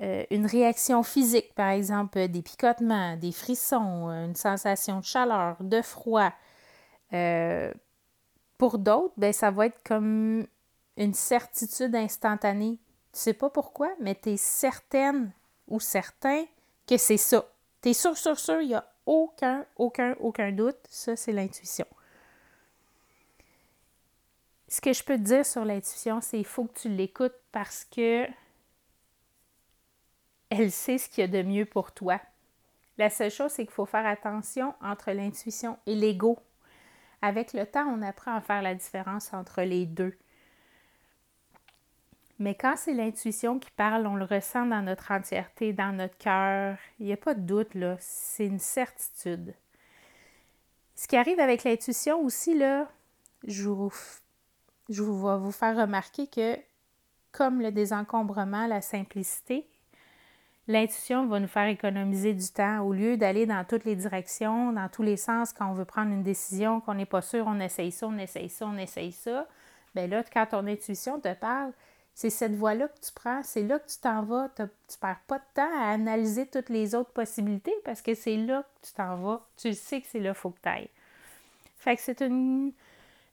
euh, 0.00 0.24
une 0.30 0.46
réaction 0.46 1.02
physique, 1.02 1.54
par 1.54 1.70
exemple 1.70 2.28
des 2.28 2.42
picotements, 2.42 3.16
des 3.16 3.32
frissons, 3.32 4.08
une 4.10 4.34
sensation 4.34 5.00
de 5.00 5.04
chaleur, 5.04 5.56
de 5.60 5.80
froid. 5.80 6.32
Pour 8.64 8.78
d'autres, 8.78 9.12
ben, 9.18 9.30
ça 9.30 9.50
va 9.50 9.66
être 9.66 9.82
comme 9.84 10.46
une 10.96 11.12
certitude 11.12 11.94
instantanée. 11.94 12.78
Tu 13.12 13.18
sais 13.20 13.34
pas 13.34 13.50
pourquoi, 13.50 13.90
mais 14.00 14.14
tu 14.14 14.30
es 14.30 14.36
certaine 14.38 15.32
ou 15.68 15.80
certain 15.80 16.46
que 16.86 16.96
c'est 16.96 17.18
ça. 17.18 17.44
Tu 17.82 17.90
es 17.90 17.92
sûr, 17.92 18.16
sûr, 18.16 18.38
sûr, 18.38 18.62
il 18.62 18.68
n'y 18.68 18.74
a 18.74 18.90
aucun, 19.04 19.66
aucun, 19.76 20.16
aucun 20.18 20.50
doute. 20.50 20.78
Ça, 20.88 21.14
c'est 21.14 21.32
l'intuition. 21.32 21.84
Ce 24.68 24.80
que 24.80 24.94
je 24.94 25.04
peux 25.04 25.18
dire 25.18 25.44
sur 25.44 25.66
l'intuition, 25.66 26.22
c'est 26.22 26.38
qu'il 26.38 26.46
faut 26.46 26.64
que 26.64 26.78
tu 26.78 26.88
l'écoutes 26.88 27.36
parce 27.52 27.84
que 27.84 28.26
elle 30.48 30.72
sait 30.72 30.96
ce 30.96 31.10
qu'il 31.10 31.20
y 31.20 31.24
a 31.24 31.28
de 31.28 31.46
mieux 31.46 31.66
pour 31.66 31.92
toi. 31.92 32.18
La 32.96 33.10
seule 33.10 33.30
chose, 33.30 33.52
c'est 33.52 33.66
qu'il 33.66 33.74
faut 33.74 33.84
faire 33.84 34.06
attention 34.06 34.72
entre 34.80 35.10
l'intuition 35.10 35.76
et 35.84 35.94
l'ego. 35.94 36.38
Avec 37.24 37.54
le 37.54 37.64
temps, 37.64 37.86
on 37.86 38.02
apprend 38.02 38.34
à 38.36 38.42
faire 38.42 38.60
la 38.60 38.74
différence 38.74 39.32
entre 39.32 39.62
les 39.62 39.86
deux. 39.86 40.14
Mais 42.38 42.54
quand 42.54 42.74
c'est 42.76 42.92
l'intuition 42.92 43.58
qui 43.58 43.70
parle, 43.70 44.06
on 44.06 44.14
le 44.14 44.26
ressent 44.26 44.66
dans 44.66 44.82
notre 44.82 45.10
entièreté, 45.10 45.72
dans 45.72 45.96
notre 45.96 46.18
cœur. 46.18 46.76
Il 47.00 47.06
n'y 47.06 47.14
a 47.14 47.16
pas 47.16 47.32
de 47.32 47.40
doute, 47.40 47.74
là. 47.74 47.96
C'est 47.98 48.44
une 48.44 48.58
certitude. 48.58 49.54
Ce 50.96 51.08
qui 51.08 51.16
arrive 51.16 51.40
avec 51.40 51.64
l'intuition 51.64 52.20
aussi, 52.20 52.58
là, 52.58 52.90
je, 53.46 53.70
vous, 53.70 53.94
je 54.90 55.02
vais 55.02 55.38
vous 55.38 55.50
faire 55.50 55.78
remarquer 55.78 56.26
que, 56.26 56.58
comme 57.32 57.62
le 57.62 57.72
désencombrement, 57.72 58.66
la 58.66 58.82
simplicité, 58.82 59.66
l'intuition 60.66 61.26
va 61.26 61.40
nous 61.40 61.48
faire 61.48 61.68
économiser 61.68 62.34
du 62.34 62.48
temps. 62.48 62.80
Au 62.80 62.92
lieu 62.92 63.16
d'aller 63.16 63.46
dans 63.46 63.64
toutes 63.64 63.84
les 63.84 63.96
directions, 63.96 64.72
dans 64.72 64.88
tous 64.88 65.02
les 65.02 65.16
sens, 65.16 65.52
quand 65.52 65.70
on 65.70 65.74
veut 65.74 65.84
prendre 65.84 66.12
une 66.12 66.22
décision, 66.22 66.80
qu'on 66.80 66.94
n'est 66.94 67.06
pas 67.06 67.22
sûr, 67.22 67.44
on 67.46 67.60
essaye 67.60 67.92
ça, 67.92 68.06
on 68.06 68.18
essaye 68.18 68.48
ça, 68.48 68.66
on 68.66 68.76
essaye 68.76 69.12
ça. 69.12 69.46
Bien 69.94 70.06
là, 70.06 70.22
quand 70.32 70.46
ton 70.46 70.66
intuition 70.66 71.20
te 71.20 71.32
parle, 71.34 71.72
c'est 72.14 72.30
cette 72.30 72.54
voie-là 72.54 72.88
que 72.88 73.00
tu 73.00 73.12
prends, 73.12 73.42
c'est 73.42 73.62
là 73.62 73.78
que 73.78 73.88
tu 73.88 73.98
t'en 73.98 74.22
vas. 74.22 74.48
Tu 74.56 74.62
ne 74.62 74.68
perds 75.00 75.20
pas 75.26 75.38
de 75.38 75.44
temps 75.54 75.80
à 75.80 75.90
analyser 75.90 76.46
toutes 76.46 76.68
les 76.68 76.94
autres 76.94 77.10
possibilités 77.10 77.74
parce 77.84 78.02
que 78.02 78.14
c'est 78.14 78.36
là 78.36 78.62
que 78.62 78.86
tu 78.86 78.92
t'en 78.94 79.16
vas. 79.16 79.46
Tu 79.56 79.74
sais 79.74 80.00
que 80.00 80.06
c'est 80.06 80.20
là 80.20 80.30
qu'il 80.30 80.40
faut 80.40 80.50
que 80.50 80.60
tu 80.62 80.68
ailles. 80.68 80.90
Fait 81.78 81.96
que 81.96 82.02
c'est 82.02 82.22
une, 82.22 82.72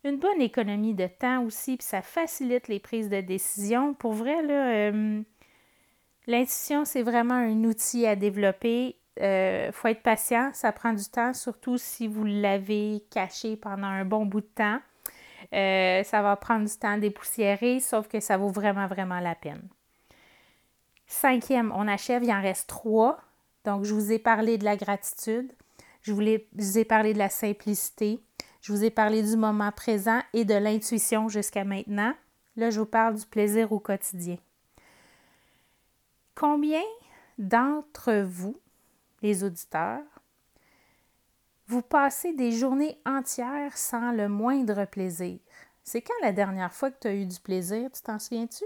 bonne 0.04 0.42
économie 0.42 0.96
de 0.96 1.08
temps 1.08 1.44
aussi, 1.44 1.78
puis 1.78 1.86
ça 1.86 2.02
facilite 2.02 2.68
les 2.68 2.80
prises 2.80 3.08
de 3.08 3.22
décision. 3.22 3.94
Pour 3.94 4.14
vrai, 4.14 4.42
là, 4.42 4.72
euh, 4.92 5.22
l'intuition, 6.28 6.86
c'est 6.86 7.04
vraiment 7.04 7.36
un 7.36 7.64
outil 7.64 8.06
à 8.06 8.16
développer. 8.16 8.96
Il 9.18 9.24
euh, 9.24 9.72
faut 9.72 9.88
être 9.88 10.02
patient, 10.02 10.52
ça 10.54 10.72
prend 10.72 10.94
du 10.94 11.06
temps, 11.06 11.34
surtout 11.34 11.78
si 11.78 12.08
vous 12.08 12.26
l'avez 12.26 13.04
caché 13.12 13.56
pendant 13.56 13.88
un 13.88 14.06
bon 14.06 14.26
bout 14.26 14.42
de 14.42 14.50
temps. 14.56 14.80
Euh, 15.54 16.04
ça 16.04 16.22
va 16.22 16.36
prendre 16.38 16.66
du 16.66 16.78
temps 16.78 16.98
dépoussiérer, 16.98 17.80
sauf 17.80 18.08
que 18.08 18.20
ça 18.20 18.38
vaut 18.38 18.50
vraiment, 18.50 18.88
vraiment 18.88 19.20
la 19.20 19.36
peine. 19.36 19.68
Cinquième, 21.08 21.74
on 21.76 21.88
achève, 21.88 22.24
il 22.24 22.32
en 22.32 22.42
reste 22.42 22.70
trois. 22.70 23.20
Donc, 23.66 23.84
je 23.84 23.94
vous 23.94 24.12
ai 24.12 24.20
parlé 24.20 24.58
de 24.58 24.64
la 24.64 24.78
gratitude, 24.78 25.52
je 26.02 26.14
vous 26.14 26.78
ai 26.78 26.86
parlé 26.86 27.14
de 27.14 27.20
la 27.20 27.30
simplicité, 27.30 28.24
je 28.62 28.72
vous 28.72 28.84
ai 28.84 28.90
parlé 28.90 29.22
du 29.22 29.36
moment 29.36 29.72
présent 29.72 30.22
et 30.34 30.46
de 30.46 30.54
l'intuition 30.54 31.28
jusqu'à 31.28 31.64
maintenant. 31.64 32.14
Là, 32.56 32.70
je 32.70 32.80
vous 32.80 32.86
parle 32.86 33.16
du 33.16 33.26
plaisir 33.26 33.72
au 33.72 33.80
quotidien. 33.80 34.38
Combien 36.42 36.82
d'entre 37.38 38.24
vous, 38.24 38.60
les 39.22 39.44
auditeurs, 39.44 40.02
vous 41.68 41.84
passez 41.84 42.34
des 42.34 42.52
journées 42.52 43.00
entières 43.06 43.78
sans 43.78 44.12
le 44.12 44.28
moindre 44.28 44.86
plaisir? 44.86 45.38
C'est 45.84 46.02
quand 46.02 46.16
la 46.24 46.32
dernière 46.32 46.74
fois 46.74 46.90
que 46.90 46.98
tu 47.00 47.08
as 47.08 47.14
eu 47.14 47.28
du 47.28 47.40
plaisir, 47.40 47.92
tu 47.92 48.02
t'en 48.02 48.18
souviens-tu? 48.18 48.64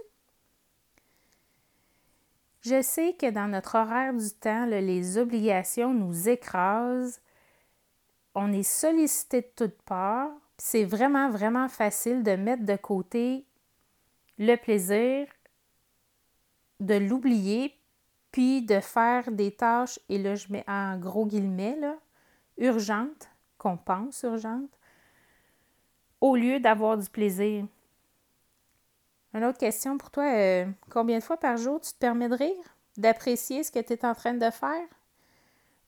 Je 2.62 2.82
sais 2.82 3.14
que 3.20 3.30
dans 3.30 3.50
notre 3.50 3.76
horaire 3.78 4.14
du 4.14 4.32
temps, 4.32 4.66
les 4.68 5.18
obligations 5.18 5.94
nous 5.94 6.30
écrasent, 6.30 7.20
on 8.36 8.54
est 8.54 8.64
sollicité 8.64 9.42
de 9.42 9.52
toutes 9.54 9.82
parts, 9.82 10.32
c'est 10.58 10.86
vraiment, 10.86 11.30
vraiment 11.30 11.68
facile 11.68 12.24
de 12.24 12.38
mettre 12.38 12.64
de 12.64 12.78
côté 12.78 13.46
le 14.38 14.56
plaisir, 14.56 15.28
de 16.86 16.96
l'oublier, 16.96 17.74
puis 18.32 18.62
de 18.62 18.80
faire 18.80 19.32
des 19.32 19.52
tâches, 19.52 20.00
et 20.10 20.18
là 20.18 20.36
je 20.36 20.48
mets 20.50 20.66
en 20.68 20.98
gros 20.98 21.26
guillemets, 21.26 21.78
là, 21.80 21.96
urgente, 22.58 23.30
qu'on 23.58 23.78
pense 23.78 24.24
urgente, 24.24 24.70
au 26.22 26.36
lieu 26.36 26.60
d'avoir 26.60 26.98
du 26.98 27.10
plaisir. 27.10 27.66
Une 29.34 29.44
autre 29.44 29.58
question 29.58 29.98
pour 29.98 30.12
toi, 30.12 30.34
euh, 30.34 30.66
combien 30.90 31.20
de 31.20 31.24
fois 31.24 31.38
par 31.38 31.58
jour 31.58 31.82
tu 31.82 31.92
te 31.92 31.98
permets 31.98 32.30
de 32.30 32.36
rire, 32.36 32.78
d'apprécier 32.98 33.64
ce 33.64 33.72
que 33.72 33.80
tu 33.80 33.94
es 33.94 34.06
en 34.06 34.16
train 34.16 34.34
de 34.34 34.50
faire? 34.50 34.88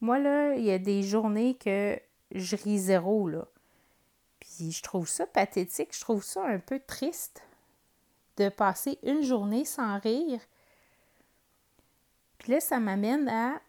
Moi, 0.01 0.19
là, 0.19 0.55
il 0.55 0.65
y 0.65 0.71
a 0.71 0.79
des 0.79 1.01
journées 1.01 1.55
que 1.55 1.97
je 2.31 2.55
ris 2.55 2.77
zéro, 2.77 3.27
là. 3.29 3.47
Puis 4.39 4.71
je 4.71 4.83
trouve 4.83 5.07
ça 5.07 5.25
pathétique, 5.25 5.95
je 5.95 6.01
trouve 6.01 6.23
ça 6.23 6.45
un 6.45 6.59
peu 6.59 6.79
triste 6.79 7.41
de 8.37 8.49
passer 8.49 8.99
une 9.03 9.23
journée 9.23 9.65
sans 9.65 9.97
rire. 9.99 10.39
Puis 12.47 12.53
là, 12.53 12.61
ça 12.61 12.79
m'amène 12.79 13.27
à 13.27 13.59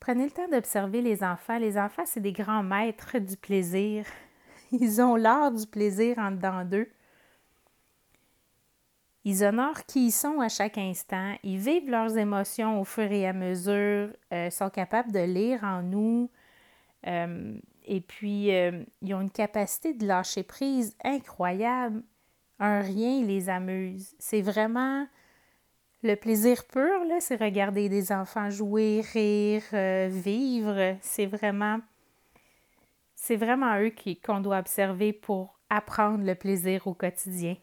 Prenez 0.00 0.24
le 0.24 0.32
temps 0.32 0.48
d'observer 0.48 1.00
les 1.00 1.22
enfants. 1.22 1.56
Les 1.56 1.78
enfants, 1.78 2.02
c'est 2.04 2.18
des 2.18 2.32
grands 2.32 2.64
maîtres 2.64 3.20
du 3.20 3.36
plaisir. 3.36 4.04
Ils 4.72 5.00
ont 5.00 5.14
l'art 5.14 5.52
du 5.52 5.64
plaisir 5.64 6.18
en 6.18 6.32
dedans 6.32 6.64
d'eux. 6.64 6.90
Ils 9.22 9.44
honorent 9.44 9.86
qui 9.86 10.06
ils 10.06 10.10
sont 10.10 10.40
à 10.40 10.48
chaque 10.48 10.76
instant. 10.76 11.36
Ils 11.44 11.58
vivent 11.58 11.88
leurs 11.88 12.18
émotions 12.18 12.80
au 12.80 12.84
fur 12.84 13.12
et 13.12 13.28
à 13.28 13.32
mesure, 13.32 14.08
euh, 14.32 14.50
sont 14.50 14.68
capables 14.68 15.12
de 15.12 15.20
lire 15.20 15.62
en 15.62 15.82
nous. 15.82 16.28
Euh, 17.06 17.60
et 17.84 18.00
puis, 18.00 18.52
euh, 18.52 18.82
ils 19.02 19.14
ont 19.14 19.20
une 19.20 19.30
capacité 19.30 19.94
de 19.94 20.04
lâcher 20.04 20.42
prise 20.42 20.96
incroyable. 21.04 22.02
Un 22.58 22.80
rien 22.80 23.22
les 23.22 23.48
amuse. 23.48 24.16
C'est 24.18 24.42
vraiment 24.42 25.06
le 26.02 26.14
plaisir 26.14 26.64
pur, 26.66 27.04
là, 27.04 27.20
c'est 27.20 27.36
regarder 27.36 27.88
des 27.88 28.12
enfants 28.12 28.50
jouer, 28.50 29.02
rire, 29.12 29.62
euh, 29.72 30.08
vivre. 30.10 30.96
C'est 31.00 31.26
vraiment, 31.26 31.80
c'est 33.14 33.36
vraiment 33.36 33.78
eux 33.80 33.92
qu'on 34.24 34.40
doit 34.40 34.58
observer 34.58 35.12
pour 35.12 35.58
apprendre 35.70 36.24
le 36.24 36.34
plaisir 36.34 36.86
au 36.86 36.94
quotidien. 36.94 37.56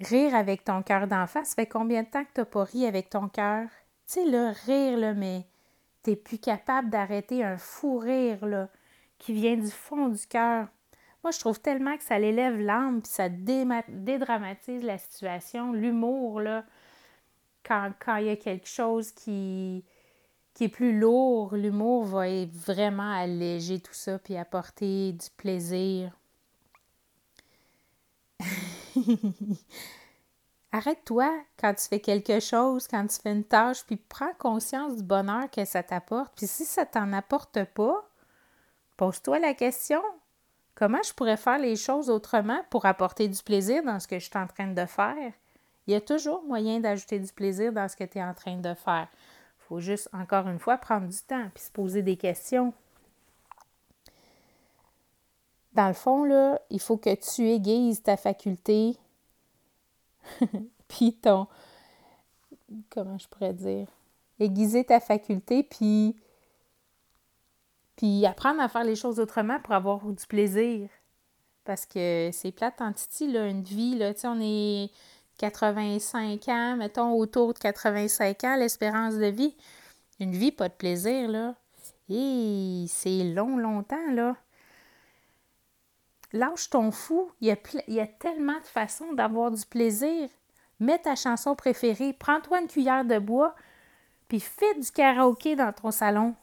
Rire 0.00 0.34
avec 0.34 0.62
ton 0.62 0.82
cœur 0.82 1.06
d'enfant, 1.06 1.42
ça 1.44 1.54
fait 1.54 1.66
combien 1.66 2.02
de 2.02 2.08
temps 2.08 2.24
que 2.24 2.32
tu 2.34 2.40
n'as 2.40 2.46
pas 2.46 2.64
ri 2.64 2.86
avec 2.86 3.10
ton 3.10 3.28
cœur? 3.28 3.68
Tu 4.06 4.14
sais, 4.14 4.26
le 4.26 4.52
rire, 4.66 4.98
là, 4.98 5.14
mais 5.14 5.46
tu 6.04 6.10
n'es 6.10 6.16
plus 6.16 6.38
capable 6.38 6.90
d'arrêter 6.90 7.42
un 7.42 7.56
fou 7.56 7.98
rire 7.98 8.46
là, 8.46 8.68
qui 9.18 9.32
vient 9.32 9.56
du 9.56 9.70
fond 9.70 10.08
du 10.08 10.26
cœur. 10.26 10.68
Moi, 11.26 11.32
je 11.32 11.40
trouve 11.40 11.58
tellement 11.58 11.96
que 11.96 12.04
ça 12.04 12.20
l'élève 12.20 12.60
l'âme, 12.60 13.02
puis 13.02 13.10
ça 13.10 13.28
dédramatise 13.28 14.84
la 14.84 14.96
situation. 14.96 15.72
L'humour, 15.72 16.40
là, 16.40 16.64
quand, 17.64 17.90
il 18.18 18.26
y 18.26 18.30
a 18.30 18.36
quelque 18.36 18.68
chose 18.68 19.10
qui, 19.10 19.84
qui 20.54 20.62
est 20.62 20.68
plus 20.68 20.96
lourd, 20.96 21.56
l'humour 21.56 22.04
va 22.04 22.26
vraiment 22.44 23.12
alléger 23.12 23.80
tout 23.80 23.92
ça, 23.92 24.20
puis 24.20 24.36
apporter 24.36 25.14
du 25.14 25.28
plaisir. 25.36 26.16
Arrête-toi 30.70 31.28
quand 31.58 31.74
tu 31.74 31.88
fais 31.88 31.98
quelque 31.98 32.38
chose, 32.38 32.86
quand 32.86 33.04
tu 33.04 33.20
fais 33.20 33.32
une 33.32 33.42
tâche, 33.42 33.84
puis 33.84 33.96
prends 33.96 34.34
conscience 34.38 34.94
du 34.94 35.02
bonheur 35.02 35.50
que 35.50 35.64
ça 35.64 35.82
t'apporte. 35.82 36.36
Puis 36.36 36.46
si 36.46 36.64
ça 36.64 36.86
t'en 36.86 37.12
apporte 37.12 37.64
pas, 37.64 38.08
pose-toi 38.96 39.40
la 39.40 39.54
question, 39.54 40.00
Comment 40.76 41.02
je 41.02 41.14
pourrais 41.14 41.38
faire 41.38 41.58
les 41.58 41.74
choses 41.74 42.10
autrement 42.10 42.60
pour 42.68 42.84
apporter 42.84 43.28
du 43.28 43.42
plaisir 43.42 43.82
dans 43.82 43.98
ce 43.98 44.06
que 44.06 44.18
je 44.18 44.26
suis 44.26 44.38
en 44.38 44.46
train 44.46 44.68
de 44.68 44.84
faire? 44.84 45.32
Il 45.86 45.94
y 45.94 45.96
a 45.96 46.02
toujours 46.02 46.42
moyen 46.44 46.80
d'ajouter 46.80 47.18
du 47.18 47.32
plaisir 47.32 47.72
dans 47.72 47.88
ce 47.88 47.96
que 47.96 48.04
tu 48.04 48.18
es 48.18 48.22
en 48.22 48.34
train 48.34 48.56
de 48.56 48.74
faire. 48.74 49.08
Il 49.58 49.64
faut 49.68 49.80
juste, 49.80 50.10
encore 50.12 50.46
une 50.48 50.58
fois, 50.58 50.76
prendre 50.76 51.08
du 51.08 51.18
temps 51.22 51.48
puis 51.54 51.64
se 51.64 51.70
poser 51.70 52.02
des 52.02 52.16
questions. 52.16 52.74
dans 55.72 55.88
le 55.88 55.94
fond, 55.94 56.24
là, 56.24 56.60
il 56.70 56.80
faut 56.80 56.96
que 56.96 57.14
tu 57.14 57.50
aiguises 57.50 58.02
ta 58.02 58.16
faculté, 58.16 58.96
puis 60.88 61.14
ton... 61.14 61.46
Comment 62.90 63.18
je 63.18 63.28
pourrais 63.28 63.52
dire? 63.54 63.88
Aiguiser 64.40 64.84
ta 64.84 65.00
faculté, 65.00 65.62
puis... 65.62 66.16
Puis 67.96 68.26
apprendre 68.26 68.60
à 68.60 68.68
faire 68.68 68.84
les 68.84 68.96
choses 68.96 69.20
autrement 69.20 69.58
pour 69.60 69.74
avoir 69.74 70.00
du 70.04 70.26
plaisir. 70.26 70.88
Parce 71.64 71.86
que 71.86 72.30
c'est 72.32 72.52
plate 72.52 72.80
en 72.80 72.92
titi, 72.92 73.24
une 73.24 73.62
vie, 73.62 73.96
là, 73.96 74.14
tu 74.14 74.20
sais, 74.20 74.28
on 74.28 74.40
est 74.40 74.90
85 75.38 76.48
ans, 76.48 76.76
mettons 76.76 77.12
autour 77.12 77.54
de 77.54 77.58
85 77.58 78.44
ans, 78.44 78.56
l'espérance 78.56 79.14
de 79.14 79.26
vie. 79.26 79.56
Une 80.20 80.32
vie, 80.32 80.52
pas 80.52 80.68
de 80.68 80.74
plaisir, 80.74 81.28
là. 81.28 81.54
Et 82.08 82.84
c'est 82.88 83.24
long, 83.24 83.56
longtemps, 83.56 84.10
là. 84.12 84.36
Lâche 86.32 86.70
ton 86.70 86.90
fou. 86.90 87.30
Il 87.40 87.48
y 87.48 87.50
a, 87.50 87.56
il 87.88 87.94
y 87.94 88.00
a 88.00 88.06
tellement 88.06 88.58
de 88.58 88.66
façons 88.66 89.12
d'avoir 89.12 89.50
du 89.50 89.64
plaisir. 89.66 90.28
Mets 90.78 90.98
ta 90.98 91.16
chanson 91.16 91.54
préférée, 91.54 92.12
prends-toi 92.12 92.60
une 92.60 92.68
cuillère 92.68 93.04
de 93.04 93.18
bois, 93.18 93.54
puis 94.28 94.40
fais 94.40 94.74
du 94.74 94.90
karaoké 94.90 95.56
dans 95.56 95.72
ton 95.72 95.90
salon. 95.90 96.34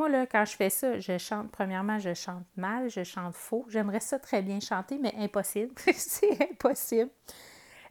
Moi, 0.00 0.26
quand 0.32 0.46
je 0.46 0.56
fais 0.56 0.70
ça, 0.70 0.98
je 0.98 1.18
chante, 1.18 1.50
premièrement, 1.50 1.98
je 1.98 2.14
chante 2.14 2.46
mal, 2.56 2.88
je 2.88 3.04
chante 3.04 3.34
faux. 3.34 3.66
J'aimerais 3.68 4.00
ça 4.00 4.18
très 4.18 4.40
bien 4.40 4.58
chanter, 4.58 4.96
mais 4.98 5.12
impossible. 5.18 5.74
c'est 5.76 6.40
impossible. 6.40 7.10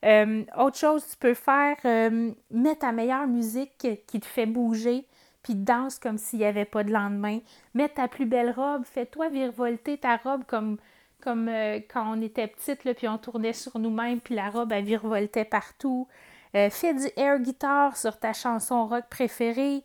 Euh, 0.04 0.44
autre 0.58 0.76
chose, 0.76 1.06
tu 1.08 1.18
peux 1.18 1.36
faire, 1.36 1.78
euh, 1.86 2.32
mets 2.50 2.76
ta 2.78 2.92
meilleure 2.92 3.28
musique 3.28 3.78
qui 3.78 4.20
te 4.20 4.26
fait 4.26 4.48
bouger, 4.48 5.06
puis 5.44 5.54
danse 5.54 6.00
comme 6.00 6.18
s'il 6.18 6.40
n'y 6.40 6.46
avait 6.46 6.66
pas 6.66 6.84
de 6.84 6.92
lendemain. 6.92 7.42
Mets 7.76 7.90
ta 7.90 8.08
plus 8.08 8.26
belle 8.26 8.50
robe, 8.50 8.86
fais-toi 8.86 9.30
virevolter 9.30 10.00
ta 10.00 10.18
robe 10.18 10.46
comme, 10.48 10.78
comme 11.22 11.48
euh, 11.48 11.80
quand 11.94 12.12
on 12.12 12.24
était 12.24 12.48
petite, 12.48 12.92
puis 12.96 13.08
on 13.08 13.20
tournait 13.20 13.54
sur 13.54 13.78
nous-mêmes, 13.78 14.20
puis 14.20 14.34
la 14.34 14.50
robe, 14.50 14.72
elle 14.72 14.84
virevoltait 14.84 15.46
partout. 15.46 16.08
Fais 16.54 16.96
du 16.96 17.06
air 17.16 17.38
guitar 17.38 17.96
sur 17.96 18.18
ta 18.18 18.34
chanson 18.34 18.88
rock 18.88 19.06
préférée. 19.12 19.84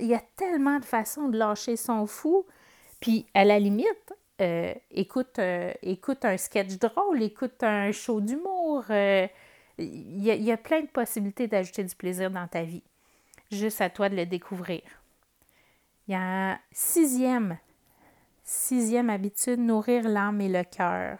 Il 0.00 0.06
y, 0.06 0.14
a, 0.14 0.22
tellement 0.36 0.78
de 0.78 0.84
façons 0.84 1.28
de 1.28 1.38
lâcher 1.38 1.76
son 1.76 2.06
fou. 2.06 2.44
Puis, 3.00 3.26
à 3.34 3.44
la 3.44 3.58
limite, 3.58 4.12
euh, 4.40 4.74
écoute, 4.90 5.40
écoute 5.82 6.24
un 6.24 6.36
sketch 6.36 6.78
drôle, 6.78 7.22
écoute 7.22 7.62
un 7.62 7.92
show 7.92 8.20
d'humour. 8.20 8.84
il 9.78 10.22
y, 10.22 10.52
a 10.52 10.56
plein 10.56 10.80
de 10.82 10.88
possibilités 10.88 11.46
d'ajouter 11.46 11.84
du 11.84 11.94
plaisir 11.94 12.30
dans 12.30 12.46
ta 12.46 12.62
vie. 12.62 12.82
Juste 13.50 13.80
à 13.80 13.88
toi 13.88 14.08
de 14.08 14.16
le 14.16 14.26
découvrir. 14.26 14.82
Il 16.06 16.12
y 16.12 16.14
a 16.14 16.52
un 16.52 16.58
sixième, 16.72 17.58
sixième 18.42 19.10
habitude, 19.10 19.60
nourrir 19.60 20.08
l'âme 20.08 20.40
et 20.40 20.48
le 20.48 20.64
cœur. 20.64 21.18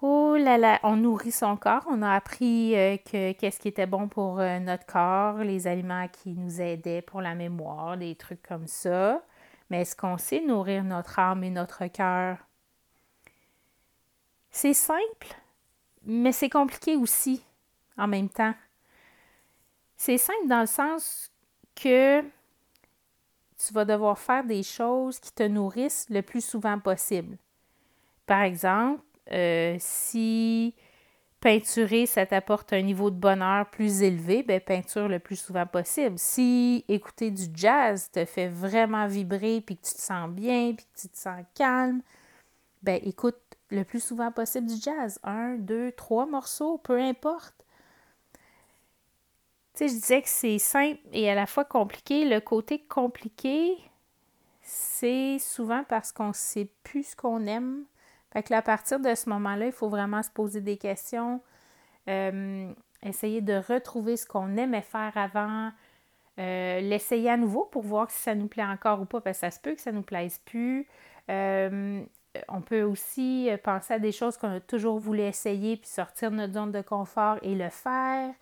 Oh 0.00 0.36
là 0.38 0.58
là, 0.58 0.78
on 0.84 0.96
nourrit 0.96 1.32
son 1.32 1.56
corps. 1.56 1.84
On 1.88 2.02
a 2.02 2.14
appris 2.14 2.76
euh, 2.76 2.96
que 2.98 3.32
qu'est-ce 3.32 3.58
qui 3.58 3.66
était 3.68 3.86
bon 3.86 4.08
pour 4.08 4.38
euh, 4.38 4.60
notre 4.60 4.86
corps, 4.86 5.38
les 5.38 5.66
aliments 5.66 6.06
qui 6.06 6.34
nous 6.34 6.60
aidaient 6.60 7.02
pour 7.02 7.20
la 7.20 7.34
mémoire, 7.34 7.96
des 7.96 8.14
trucs 8.14 8.42
comme 8.42 8.68
ça. 8.68 9.20
Mais 9.70 9.82
est-ce 9.82 9.96
qu'on 9.96 10.16
sait 10.16 10.40
nourrir 10.40 10.84
notre 10.84 11.18
âme 11.18 11.42
et 11.42 11.50
notre 11.50 11.86
cœur? 11.88 12.38
C'est 14.50 14.74
simple, 14.74 15.36
mais 16.04 16.32
c'est 16.32 16.48
compliqué 16.48 16.96
aussi 16.96 17.44
en 17.96 18.06
même 18.06 18.28
temps. 18.28 18.54
C'est 19.96 20.18
simple 20.18 20.46
dans 20.46 20.60
le 20.60 20.66
sens 20.66 21.32
que 21.74 22.22
tu 22.22 23.72
vas 23.72 23.84
devoir 23.84 24.16
faire 24.16 24.44
des 24.44 24.62
choses 24.62 25.18
qui 25.18 25.32
te 25.32 25.42
nourrissent 25.42 26.06
le 26.08 26.22
plus 26.22 26.44
souvent 26.44 26.78
possible. 26.78 27.36
Par 28.26 28.42
exemple, 28.42 29.02
euh, 29.32 29.76
si 29.78 30.74
peinturer, 31.40 32.06
ça 32.06 32.26
t'apporte 32.26 32.72
un 32.72 32.82
niveau 32.82 33.10
de 33.10 33.16
bonheur 33.16 33.70
plus 33.70 34.02
élevé, 34.02 34.42
ben 34.42 34.60
peinture 34.60 35.08
le 35.08 35.18
plus 35.20 35.36
souvent 35.36 35.66
possible. 35.66 36.18
Si 36.18 36.84
écouter 36.88 37.30
du 37.30 37.44
jazz 37.54 38.10
te 38.10 38.24
fait 38.24 38.48
vraiment 38.48 39.06
vibrer, 39.06 39.60
puis 39.60 39.76
que 39.76 39.86
tu 39.86 39.94
te 39.94 40.00
sens 40.00 40.28
bien, 40.30 40.74
puis 40.74 40.84
que 40.84 41.00
tu 41.00 41.08
te 41.08 41.18
sens 41.18 41.42
calme, 41.54 42.02
ben 42.82 43.00
écoute 43.04 43.38
le 43.70 43.84
plus 43.84 44.02
souvent 44.02 44.32
possible 44.32 44.66
du 44.66 44.80
jazz. 44.80 45.20
Un, 45.22 45.56
deux, 45.56 45.92
trois 45.92 46.26
morceaux, 46.26 46.78
peu 46.78 46.98
importe 47.00 47.58
je 49.86 49.92
disais 49.92 50.22
que 50.22 50.28
c'est 50.28 50.58
simple 50.58 51.00
et 51.12 51.30
à 51.30 51.34
la 51.34 51.46
fois 51.46 51.64
compliqué. 51.64 52.24
Le 52.24 52.40
côté 52.40 52.80
compliqué, 52.80 53.76
c'est 54.62 55.38
souvent 55.38 55.84
parce 55.84 56.12
qu'on 56.12 56.28
ne 56.28 56.32
sait 56.32 56.68
plus 56.82 57.10
ce 57.10 57.16
qu'on 57.16 57.46
aime. 57.46 57.84
Fait 58.32 58.42
que 58.42 58.52
à 58.54 58.62
partir 58.62 59.00
de 59.00 59.14
ce 59.14 59.28
moment-là, 59.30 59.66
il 59.66 59.72
faut 59.72 59.88
vraiment 59.88 60.22
se 60.22 60.30
poser 60.30 60.60
des 60.60 60.76
questions, 60.76 61.40
euh, 62.08 62.70
essayer 63.02 63.40
de 63.40 63.54
retrouver 63.54 64.16
ce 64.16 64.26
qu'on 64.26 64.56
aimait 64.56 64.82
faire 64.82 65.12
avant, 65.16 65.70
euh, 66.38 66.80
l'essayer 66.80 67.30
à 67.30 67.36
nouveau 67.36 67.64
pour 67.64 67.82
voir 67.82 68.10
si 68.10 68.20
ça 68.20 68.34
nous 68.34 68.48
plaît 68.48 68.64
encore 68.64 69.00
ou 69.00 69.04
pas, 69.06 69.20
parce 69.20 69.38
que 69.38 69.46
ça 69.46 69.50
se 69.50 69.60
peut 69.60 69.74
que 69.74 69.80
ça 69.80 69.92
ne 69.92 69.96
nous 69.96 70.02
plaise 70.02 70.38
plus. 70.44 70.86
Euh, 71.30 72.02
on 72.48 72.60
peut 72.60 72.82
aussi 72.82 73.50
penser 73.64 73.94
à 73.94 73.98
des 73.98 74.12
choses 74.12 74.36
qu'on 74.36 74.56
a 74.56 74.60
toujours 74.60 74.98
voulu 74.98 75.20
essayer, 75.20 75.76
puis 75.76 75.88
sortir 75.88 76.30
de 76.30 76.36
notre 76.36 76.52
zone 76.52 76.70
de 76.70 76.82
confort 76.82 77.38
et 77.42 77.54
le 77.54 77.70
faire. 77.70 78.32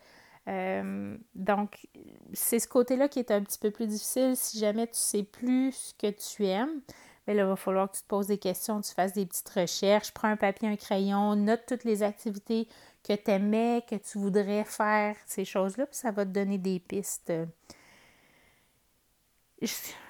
Donc, 1.35 1.89
c'est 2.35 2.59
ce 2.59 2.69
côté-là 2.69 3.09
qui 3.09 3.21
est 3.21 3.31
un 3.31 3.43
petit 3.43 3.59
peu 3.59 3.71
plus 3.71 3.87
difficile 3.87 4.37
si 4.37 4.59
jamais 4.59 4.87
tu 4.87 4.99
sais 4.99 5.23
plus 5.23 5.73
ce 5.73 5.95
que 5.95 6.11
tu 6.11 6.45
aimes. 6.45 6.83
Mais 7.27 7.35
là, 7.35 7.43
il 7.43 7.49
va 7.49 7.57
falloir 7.57 7.91
que 7.91 7.97
tu 7.97 8.03
te 8.03 8.09
poses 8.09 8.29
des 8.29 8.39
questions, 8.39 8.81
tu 8.81 8.93
fasses 8.93 9.13
des 9.13 9.27
petites 9.27 9.49
recherches, 9.49 10.13
prends 10.13 10.29
un 10.29 10.37
papier, 10.37 10.69
un 10.69 10.77
crayon, 10.77 11.35
note 11.35 11.63
toutes 11.67 11.85
les 11.85 12.03
activités 12.03 12.69
que 13.03 13.15
tu 13.15 13.31
aimais, 13.31 13.85
que 13.89 13.97
tu 13.97 14.19
voudrais 14.19 14.65
faire, 14.65 15.17
ces 15.27 15.45
choses-là, 15.45 15.87
puis 15.87 15.97
ça 15.97 16.11
va 16.11 16.25
te 16.25 16.31
donner 16.31 16.59
des 16.59 16.79
pistes. 16.81 17.33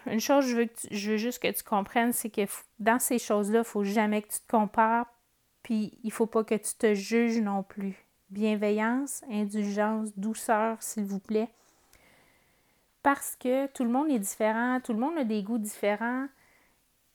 Une 0.07 0.20
chose, 0.20 0.46
je 0.46 0.57
veux, 0.57 0.68
je 0.90 1.12
veux 1.12 1.16
juste 1.16 1.40
que 1.40 1.50
tu 1.50 1.62
comprennes, 1.62 2.12
c'est 2.12 2.31
que 2.31 2.42
dans 2.79 2.98
ces 2.98 3.18
choses-là, 3.18 3.59
il 3.59 3.61
ne 3.61 3.64
faut 3.64 3.85
jamais 3.85 4.22
que 4.22 4.29
tu 4.29 4.40
te 4.40 4.50
compares, 4.50 5.07
puis 5.62 5.98
il 6.02 6.09
ne 6.09 6.12
faut 6.12 6.26
pas 6.26 6.44
que 6.44 6.55
tu 6.55 6.74
te 6.74 6.94
juges 6.94 7.40
non 7.40 7.62
plus 7.62 8.07
bienveillance, 8.31 9.22
indulgence, 9.31 10.11
douceur, 10.16 10.83
s'il 10.83 11.05
vous 11.05 11.20
plaît. 11.20 11.48
Parce 13.02 13.37
que 13.37 13.66
tout 13.68 13.85
le 13.85 13.90
monde 13.90 14.11
est 14.11 14.18
différent, 14.18 14.81
tout 14.83 14.92
le 14.92 14.98
monde 14.98 15.16
a 15.16 15.24
des 15.24 15.42
goûts 15.42 15.59
différents, 15.59 16.26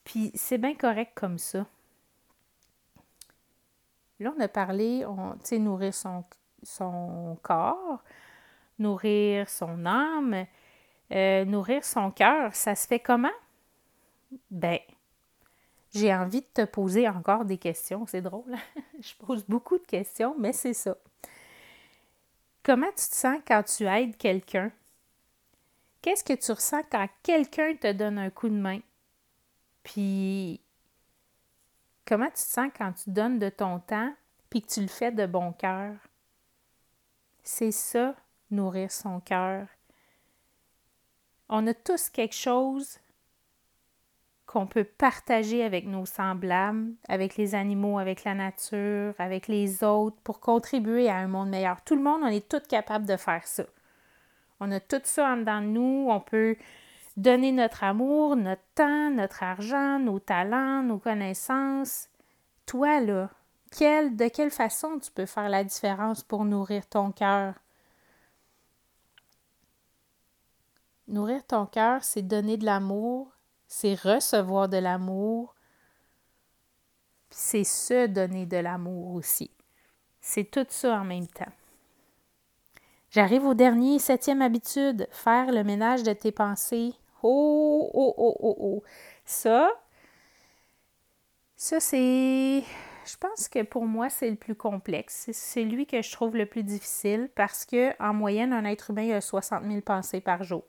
puis 0.04 0.30
c'est 0.34 0.58
bien 0.58 0.74
correct 0.74 1.12
comme 1.14 1.38
ça. 1.38 1.66
Là, 4.20 4.32
on 4.36 4.40
a 4.40 4.48
parlé, 4.48 5.04
on, 5.04 5.32
tu 5.32 5.38
sais, 5.44 5.58
nourrir 5.58 5.92
son, 5.94 6.24
corps, 7.42 8.02
nourrir 8.78 9.48
son 9.48 9.84
âme, 9.84 10.46
euh, 11.10 11.44
nourrir 11.44 11.84
son 11.84 12.10
cœur, 12.10 12.54
ça 12.54 12.74
se 12.74 12.86
fait 12.86 13.00
comment? 13.00 13.28
Ben, 14.50 14.78
j'ai 15.94 16.14
envie 16.14 16.40
de 16.40 16.46
te 16.46 16.64
poser 16.64 17.08
encore 17.08 17.44
des 17.44 17.58
questions. 17.58 18.06
C'est 18.06 18.22
drôle. 18.22 18.56
Je 19.00 19.14
pose 19.14 19.44
beaucoup 19.46 19.78
de 19.78 19.84
questions, 19.84 20.34
mais 20.38 20.52
c'est 20.52 20.74
ça. 20.74 20.96
Comment 22.62 22.88
tu 22.90 23.08
te 23.08 23.14
sens 23.14 23.38
quand 23.46 23.62
tu 23.64 23.84
aides 23.84 24.16
quelqu'un? 24.16 24.70
Qu'est-ce 26.00 26.24
que 26.24 26.32
tu 26.32 26.52
ressens 26.52 26.82
quand 26.90 27.08
quelqu'un 27.22 27.74
te 27.76 27.92
donne 27.92 28.18
un 28.18 28.30
coup 28.30 28.48
de 28.48 28.54
main? 28.54 28.80
Puis, 29.82 30.60
comment 32.06 32.26
tu 32.26 32.32
te 32.32 32.38
sens 32.38 32.70
quand 32.76 32.92
tu 32.92 33.10
donnes 33.10 33.38
de 33.38 33.48
ton 33.48 33.80
temps 33.80 34.14
puis 34.50 34.62
que 34.62 34.68
tu 34.68 34.80
le 34.80 34.88
fais 34.88 35.12
de 35.12 35.26
bon 35.26 35.52
cœur? 35.52 35.94
C'est 37.42 37.72
ça, 37.72 38.14
nourrir 38.50 38.92
son 38.92 39.20
cœur. 39.20 39.66
On 41.48 41.66
a 41.66 41.74
tous 41.74 42.08
quelque 42.08 42.34
chose 42.34 42.98
qu'on 44.46 44.66
peut 44.66 44.84
partager 44.84 45.64
avec 45.64 45.86
nos 45.86 46.04
semblables, 46.04 46.92
avec 47.08 47.36
les 47.36 47.54
animaux, 47.54 47.98
avec 47.98 48.24
la 48.24 48.34
nature, 48.34 49.14
avec 49.18 49.48
les 49.48 49.82
autres, 49.82 50.16
pour 50.24 50.40
contribuer 50.40 51.08
à 51.08 51.16
un 51.16 51.26
monde 51.26 51.48
meilleur. 51.48 51.82
Tout 51.82 51.96
le 51.96 52.02
monde, 52.02 52.20
on 52.22 52.28
est 52.28 52.48
tous 52.48 52.66
capables 52.68 53.06
de 53.06 53.16
faire 53.16 53.46
ça. 53.46 53.64
On 54.60 54.70
a 54.70 54.78
tout 54.78 55.00
ça 55.04 55.32
en 55.32 55.38
dedans 55.38 55.60
de 55.60 55.66
nous. 55.66 56.06
On 56.08 56.20
peut 56.20 56.56
donner 57.16 57.52
notre 57.52 57.84
amour, 57.84 58.36
notre 58.36 58.62
temps, 58.74 59.10
notre 59.10 59.42
argent, 59.42 59.98
nos 59.98 60.18
talents, 60.18 60.82
nos 60.82 60.98
connaissances. 60.98 62.08
Toi, 62.66 63.00
là, 63.00 63.30
quelle, 63.70 64.16
de 64.16 64.28
quelle 64.28 64.50
façon 64.50 64.98
tu 64.98 65.10
peux 65.10 65.26
faire 65.26 65.48
la 65.48 65.64
différence 65.64 66.22
pour 66.22 66.44
nourrir 66.44 66.86
ton 66.86 67.12
cœur? 67.12 67.54
Nourrir 71.08 71.44
ton 71.46 71.66
cœur, 71.66 72.04
c'est 72.04 72.22
donner 72.22 72.56
de 72.56 72.64
l'amour, 72.64 73.32
c'est 73.66 73.94
recevoir 73.94 74.68
de 74.68 74.78
l'amour, 74.78 75.54
c'est 77.30 77.64
se 77.64 78.06
donner 78.06 78.46
de 78.46 78.58
l'amour 78.58 79.14
aussi. 79.14 79.50
C'est 80.20 80.50
tout 80.50 80.66
ça 80.68 81.00
en 81.00 81.04
même 81.04 81.26
temps. 81.26 81.52
J'arrive 83.10 83.44
au 83.44 83.54
dernier, 83.54 83.98
septième 83.98 84.40
habitude, 84.40 85.06
faire 85.10 85.52
le 85.52 85.64
ménage 85.64 86.02
de 86.02 86.12
tes 86.12 86.32
pensées. 86.32 86.94
Oh, 87.22 87.90
oh, 87.94 88.14
oh, 88.18 88.36
oh, 88.40 88.56
oh. 88.60 88.82
Ça, 89.24 89.70
Ça, 91.56 91.80
c'est. 91.80 92.64
Je 93.04 93.16
pense 93.18 93.48
que 93.48 93.62
pour 93.62 93.86
moi, 93.86 94.08
c'est 94.10 94.30
le 94.30 94.36
plus 94.36 94.54
complexe. 94.54 95.30
C'est 95.32 95.64
lui 95.64 95.86
que 95.86 96.02
je 96.02 96.12
trouve 96.12 96.36
le 96.36 96.46
plus 96.46 96.62
difficile 96.64 97.30
parce 97.34 97.64
que, 97.64 97.94
en 98.02 98.12
moyenne, 98.14 98.52
un 98.52 98.64
être 98.64 98.90
humain 98.90 99.10
a 99.12 99.20
60 99.20 99.64
000 99.64 99.80
pensées 99.80 100.20
par 100.20 100.42
jour. 100.44 100.64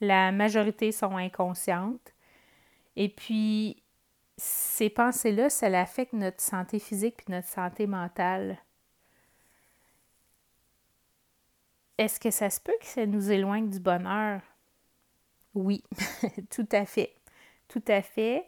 La 0.00 0.32
majorité 0.32 0.92
sont 0.92 1.16
inconscientes. 1.16 2.12
Et 2.96 3.08
puis, 3.08 3.82
ces 4.36 4.90
pensées-là, 4.90 5.50
ça 5.50 5.66
affecte 5.80 6.12
notre 6.12 6.40
santé 6.40 6.78
physique 6.78 7.16
puis 7.16 7.26
notre 7.30 7.48
santé 7.48 7.86
mentale. 7.86 8.58
Est-ce 11.98 12.20
que 12.20 12.30
ça 12.30 12.50
se 12.50 12.60
peut 12.60 12.76
que 12.80 12.86
ça 12.86 13.06
nous 13.06 13.30
éloigne 13.30 13.68
du 13.70 13.80
bonheur? 13.80 14.40
Oui, 15.56 15.82
tout 16.50 16.68
à 16.70 16.84
fait. 16.84 17.14
Tout 17.66 17.82
à 17.88 18.02
fait. 18.02 18.46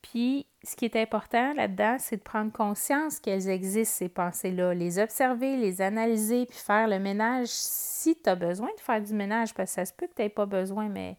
Puis, 0.00 0.46
ce 0.64 0.74
qui 0.74 0.86
est 0.86 0.96
important 0.96 1.52
là-dedans, 1.52 1.96
c'est 1.98 2.16
de 2.16 2.22
prendre 2.22 2.50
conscience 2.50 3.20
qu'elles 3.20 3.50
existent, 3.50 3.98
ces 3.98 4.08
pensées-là, 4.08 4.72
les 4.72 4.98
observer, 4.98 5.58
les 5.58 5.82
analyser, 5.82 6.46
puis 6.46 6.56
faire 6.56 6.88
le 6.88 6.98
ménage 6.98 7.48
si 7.48 8.16
tu 8.16 8.30
as 8.30 8.34
besoin 8.34 8.70
de 8.76 8.80
faire 8.80 9.02
du 9.02 9.12
ménage, 9.12 9.52
parce 9.52 9.70
que 9.70 9.74
ça 9.74 9.84
se 9.84 9.92
peut 9.92 10.06
que 10.06 10.14
tu 10.14 10.22
n'aies 10.22 10.30
pas 10.30 10.46
besoin, 10.46 10.88
mais, 10.88 11.18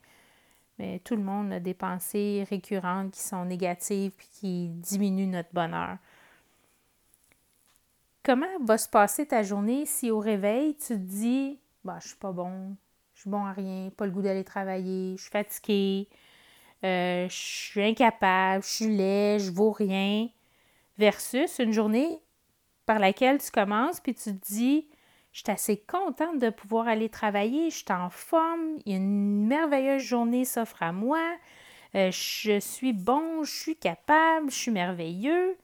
mais 0.80 1.00
tout 1.00 1.16
le 1.16 1.22
monde 1.22 1.54
a 1.54 1.60
des 1.60 1.76
pensées 1.76 2.46
récurrentes 2.50 3.12
qui 3.12 3.22
sont 3.22 3.46
négatives 3.46 4.14
puis 4.18 4.30
qui 4.32 4.68
diminuent 4.70 5.30
notre 5.30 5.54
bonheur. 5.54 5.98
Comment 8.24 8.48
va 8.64 8.80
se 8.80 8.90
passer 8.90 9.28
ta 9.28 9.44
journée 9.44 9.86
si 9.86 10.10
au 10.10 10.20
réveil, 10.20 10.76
tu 10.76 10.88
te 10.88 10.94
dis 10.94 11.60
bah, 11.84 12.00
Je 12.02 12.08
suis 12.08 12.18
pas 12.18 12.32
bon, 12.32 12.76
je 13.18 13.22
suis 13.22 13.32
bon 13.32 13.46
à 13.46 13.52
rien, 13.52 13.90
pas 13.98 14.06
le 14.06 14.12
goût 14.12 14.22
d'aller 14.22 14.44
travailler, 14.44 15.16
je 15.18 15.24
suis 15.24 15.32
fatiguée, 15.32 16.08
euh, 16.84 17.28
je 17.28 17.36
suis 17.36 17.82
incapable, 17.82 18.64
je 18.64 18.70
suis 18.70 18.96
laid, 18.96 19.40
je 19.40 19.50
vaux 19.50 19.72
rien, 19.72 20.30
versus 21.00 21.58
une 21.58 21.72
journée 21.72 22.22
par 22.86 23.00
laquelle 23.00 23.40
tu 23.40 23.50
commences 23.50 24.00
puis 24.00 24.14
tu 24.14 24.38
te 24.38 24.46
dis 24.46 24.88
je 25.32 25.40
suis 25.40 25.52
assez 25.52 25.78
contente 25.78 26.38
de 26.38 26.52
pouvoir 26.52 26.88
aller 26.88 27.10
travailler, 27.10 27.72
je 27.72 27.78
suis 27.78 27.86
en 27.92 28.12
forme, 28.12 28.78
une 28.86 29.48
merveilleuse 29.48 30.04
journée 30.04 30.46
s'offre 30.46 30.84
à 30.84 30.92
moi, 30.92 31.24
euh, 31.96 32.12
je 32.12 32.60
suis 32.60 32.94
bon, 32.94 33.44
je 33.44 33.52
suis 33.52 33.76
capable, 33.78 34.52
je 34.52 34.56
suis 34.56 34.72
merveilleux. 34.72 35.58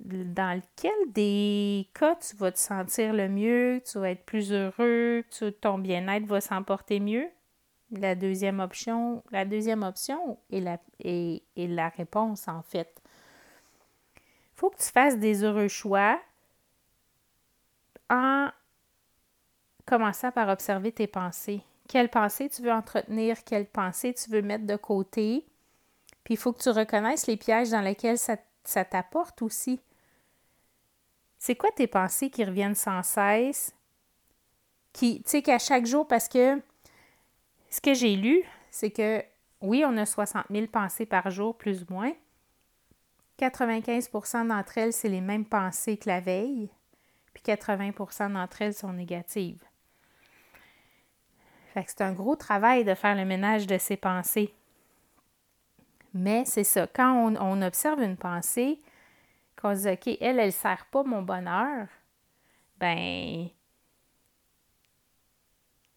Dans 0.00 0.56
lequel 0.56 1.12
des 1.12 1.86
cas 1.92 2.16
tu 2.16 2.34
vas 2.36 2.50
te 2.50 2.58
sentir 2.58 3.12
le 3.12 3.28
mieux, 3.28 3.82
tu 3.84 3.98
vas 3.98 4.10
être 4.10 4.24
plus 4.24 4.50
heureux, 4.50 5.24
ton 5.60 5.78
bien-être 5.78 6.24
va 6.24 6.40
s'emporter 6.40 7.00
mieux? 7.00 7.28
La 7.92 8.14
deuxième 8.14 8.60
option, 8.60 9.22
la 9.30 9.44
deuxième 9.44 9.82
option 9.82 10.38
est 10.50 10.60
la, 11.56 11.88
réponse, 11.90 12.48
en 12.48 12.62
fait. 12.62 13.02
Il 14.16 14.56
faut 14.56 14.70
que 14.70 14.78
tu 14.78 14.90
fasses 14.90 15.18
des 15.18 15.44
heureux 15.44 15.68
choix 15.68 16.18
en 18.08 18.48
commençant 19.86 20.30
par 20.30 20.48
observer 20.48 20.92
tes 20.92 21.08
pensées. 21.08 21.62
Quelles 21.88 22.10
pensées 22.10 22.48
tu 22.48 22.62
veux 22.62 22.72
entretenir, 22.72 23.42
quelles 23.44 23.66
pensées 23.66 24.14
tu 24.14 24.30
veux 24.30 24.42
mettre 24.42 24.66
de 24.66 24.76
côté. 24.76 25.44
Puis 26.24 26.34
il 26.34 26.36
faut 26.36 26.52
que 26.52 26.62
tu 26.62 26.70
reconnaisses 26.70 27.26
les 27.26 27.36
pièges 27.36 27.70
dans 27.70 27.80
lesquels 27.80 28.18
ça 28.18 28.84
t'apporte 28.84 29.42
aussi. 29.42 29.80
C'est 31.40 31.56
quoi 31.56 31.70
tes 31.72 31.86
pensées 31.88 32.30
qui 32.30 32.44
reviennent 32.44 32.76
sans 32.76 33.02
cesse? 33.02 33.74
Qui, 34.92 35.22
tu 35.22 35.30
sais, 35.30 35.42
qu'à 35.42 35.58
chaque 35.58 35.86
jour, 35.86 36.06
parce 36.06 36.28
que 36.28 36.62
ce 37.70 37.80
que 37.80 37.94
j'ai 37.94 38.14
lu, 38.14 38.44
c'est 38.70 38.90
que 38.90 39.24
oui, 39.62 39.82
on 39.86 39.96
a 39.96 40.04
60 40.04 40.44
000 40.50 40.66
pensées 40.66 41.06
par 41.06 41.30
jour, 41.30 41.56
plus 41.56 41.82
ou 41.82 41.86
moins. 41.92 42.12
95% 43.38 44.48
d'entre 44.48 44.78
elles, 44.78 44.92
c'est 44.92 45.08
les 45.08 45.22
mêmes 45.22 45.46
pensées 45.46 45.96
que 45.96 46.08
la 46.08 46.20
veille, 46.20 46.68
puis 47.32 47.42
80% 47.42 48.34
d'entre 48.34 48.60
elles 48.60 48.74
sont 48.74 48.92
négatives. 48.92 49.64
Fait 51.72 51.84
que 51.84 51.90
c'est 51.90 52.02
un 52.02 52.12
gros 52.12 52.36
travail 52.36 52.84
de 52.84 52.94
faire 52.94 53.14
le 53.14 53.24
ménage 53.24 53.66
de 53.66 53.78
ces 53.78 53.96
pensées. 53.96 54.52
Mais 56.12 56.44
c'est 56.44 56.64
ça, 56.64 56.86
quand 56.86 57.34
on, 57.40 57.62
observe 57.62 58.02
une 58.02 58.16
pensée, 58.16 58.78
qu'on 59.60 59.74
se 59.74 59.80
dit, 59.80 59.88
OK, 59.88 60.16
elle, 60.20 60.38
elle 60.38 60.46
ne 60.46 60.50
sert 60.50 60.86
pas 60.90 61.02
mon 61.02 61.22
bonheur, 61.22 61.86
ben 62.78 63.48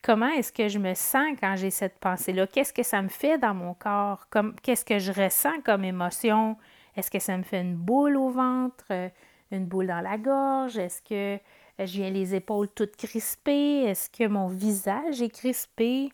comment 0.04 0.28
est-ce 0.28 0.52
que 0.52 0.68
je 0.68 0.78
me 0.78 0.94
sens 0.94 1.38
quand 1.40 1.56
j'ai 1.56 1.72
cette 1.72 1.98
pensée-là? 1.98 2.46
Qu'est-ce 2.46 2.74
que 2.74 2.84
ça 2.84 3.02
me 3.02 3.10
fait 3.10 3.40
dans 3.40 3.56
mon 3.56 3.74
corps? 3.74 4.28
qu'est-ce 4.62 4.86
que 4.86 5.00
je 5.00 5.12
ressens 5.12 5.62
comme 5.64 5.84
émotion? 5.84 6.58
Est-ce 6.96 7.10
que 7.10 7.20
ça 7.20 7.36
me 7.38 7.44
fait 7.44 7.62
une 7.62 7.76
boule 7.76 8.18
au 8.18 8.30
ventre, 8.30 8.86
euh, 8.92 9.10
une 9.52 9.66
boule 9.66 9.88
dans 9.88 10.02
la 10.02 10.18
gorge? 10.18 10.78
Est-ce 10.78 11.02
que 11.02 11.42
j'ai 11.80 12.12
les 12.12 12.36
épaules 12.36 12.70
toutes 12.70 12.96
crispées? 12.98 13.86
Est-ce 13.86 14.10
que 14.10 14.28
mon 14.28 14.48
visage 14.48 15.22
est 15.22 15.34
crispé? 15.34 16.12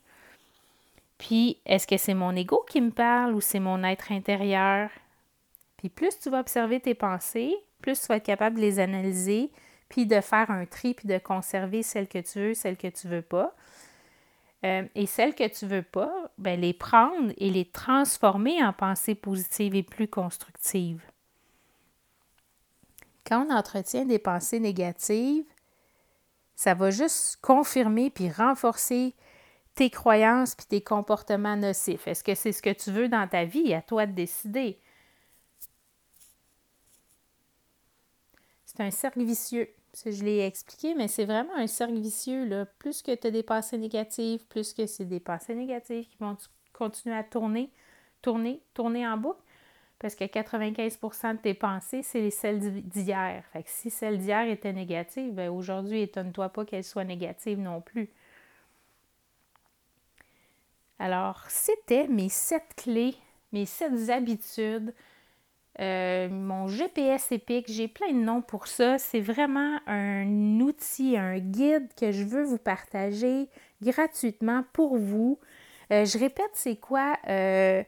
Puis, 1.18 1.58
est-ce 1.66 1.86
que 1.86 1.98
c'est 1.98 2.14
mon 2.14 2.34
ego 2.34 2.64
qui 2.66 2.80
me 2.80 2.90
parle 2.90 3.34
ou 3.34 3.42
c'est 3.42 3.60
mon 3.60 3.84
être 3.84 4.10
intérieur? 4.10 4.88
Puis 5.80 5.88
plus 5.88 6.18
tu 6.18 6.28
vas 6.28 6.40
observer 6.40 6.78
tes 6.78 6.94
pensées, 6.94 7.56
plus 7.80 7.98
tu 7.98 8.06
vas 8.08 8.16
être 8.16 8.22
capable 8.22 8.56
de 8.56 8.60
les 8.60 8.80
analyser, 8.80 9.50
puis 9.88 10.04
de 10.04 10.20
faire 10.20 10.50
un 10.50 10.66
tri, 10.66 10.92
puis 10.92 11.08
de 11.08 11.16
conserver 11.16 11.82
celles 11.82 12.06
que 12.06 12.18
tu 12.18 12.38
veux, 12.38 12.52
celles 12.52 12.76
que 12.76 12.88
tu 12.88 13.08
veux 13.08 13.22
pas. 13.22 13.56
Euh, 14.66 14.84
et 14.94 15.06
celles 15.06 15.34
que 15.34 15.48
tu 15.48 15.64
veux 15.64 15.82
pas, 15.82 16.12
ben, 16.36 16.60
les 16.60 16.74
prendre 16.74 17.32
et 17.38 17.48
les 17.48 17.64
transformer 17.64 18.62
en 18.62 18.74
pensées 18.74 19.14
positives 19.14 19.74
et 19.74 19.82
plus 19.82 20.06
constructives. 20.06 21.02
Quand 23.24 23.46
on 23.46 23.50
entretient 23.50 24.04
des 24.04 24.18
pensées 24.18 24.60
négatives, 24.60 25.46
ça 26.56 26.74
va 26.74 26.90
juste 26.90 27.38
confirmer 27.40 28.10
puis 28.10 28.30
renforcer 28.30 29.14
tes 29.74 29.88
croyances 29.88 30.54
puis 30.54 30.66
tes 30.66 30.82
comportements 30.82 31.56
nocifs. 31.56 32.06
Est-ce 32.06 32.22
que 32.22 32.34
c'est 32.34 32.52
ce 32.52 32.60
que 32.60 32.68
tu 32.68 32.92
veux 32.92 33.08
dans 33.08 33.26
ta 33.26 33.46
vie? 33.46 33.72
À 33.72 33.80
toi 33.80 34.04
de 34.04 34.12
décider. 34.12 34.78
C'est 38.70 38.82
un 38.82 38.90
cercle 38.90 39.22
vicieux 39.24 39.68
je 40.06 40.24
l'ai 40.24 40.46
expliqué, 40.46 40.94
mais 40.94 41.08
c'est 41.08 41.24
vraiment 41.24 41.54
un 41.56 41.66
cercle 41.66 41.98
vicieux. 41.98 42.44
Là. 42.44 42.66
Plus 42.66 43.02
que 43.02 43.14
tu 43.14 43.26
as 43.26 43.30
des 43.30 43.42
pensées 43.42 43.78
négatives, 43.78 44.44
plus 44.46 44.72
que 44.72 44.86
c'est 44.86 45.04
des 45.04 45.20
pensées 45.20 45.54
négatives 45.54 46.06
qui 46.06 46.16
vont 46.20 46.36
continuer 46.72 47.16
à 47.16 47.24
tourner, 47.24 47.70
tourner, 48.22 48.62
tourner 48.74 49.06
en 49.06 49.16
boucle. 49.16 49.40
Parce 49.98 50.14
que 50.14 50.24
95% 50.24 51.36
de 51.36 51.38
tes 51.38 51.54
pensées, 51.54 52.02
c'est 52.02 52.30
celles 52.30 52.82
d'hier. 52.84 53.44
Fait 53.52 53.62
que 53.62 53.68
si 53.68 53.90
celles 53.90 54.18
d'hier 54.18 54.48
étaient 54.48 54.72
négatives, 54.72 55.34
ben 55.34 55.50
aujourd'hui, 55.50 56.02
étonne-toi 56.02 56.48
pas 56.48 56.64
qu'elles 56.64 56.84
soient 56.84 57.04
négatives 57.04 57.58
non 57.58 57.82
plus. 57.82 58.08
Alors, 60.98 61.44
c'était 61.48 62.08
mes 62.08 62.30
sept 62.30 62.74
clés, 62.76 63.14
mes 63.52 63.66
sept 63.66 64.08
habitudes 64.08 64.94
euh, 65.80 66.28
mon 66.28 66.68
GPS 66.68 67.32
épique, 67.32 67.66
j'ai 67.68 67.88
plein 67.88 68.12
de 68.12 68.18
noms 68.18 68.42
pour 68.42 68.66
ça. 68.66 68.98
C'est 68.98 69.20
vraiment 69.20 69.78
un 69.86 70.60
outil, 70.60 71.16
un 71.16 71.38
guide 71.38 71.88
que 71.98 72.12
je 72.12 72.22
veux 72.22 72.44
vous 72.44 72.58
partager 72.58 73.48
gratuitement 73.82 74.64
pour 74.74 74.98
vous. 74.98 75.38
Euh, 75.90 76.04
je 76.04 76.18
répète, 76.18 76.50
c'est 76.52 76.76
quoi 76.76 77.16
euh, 77.28 77.82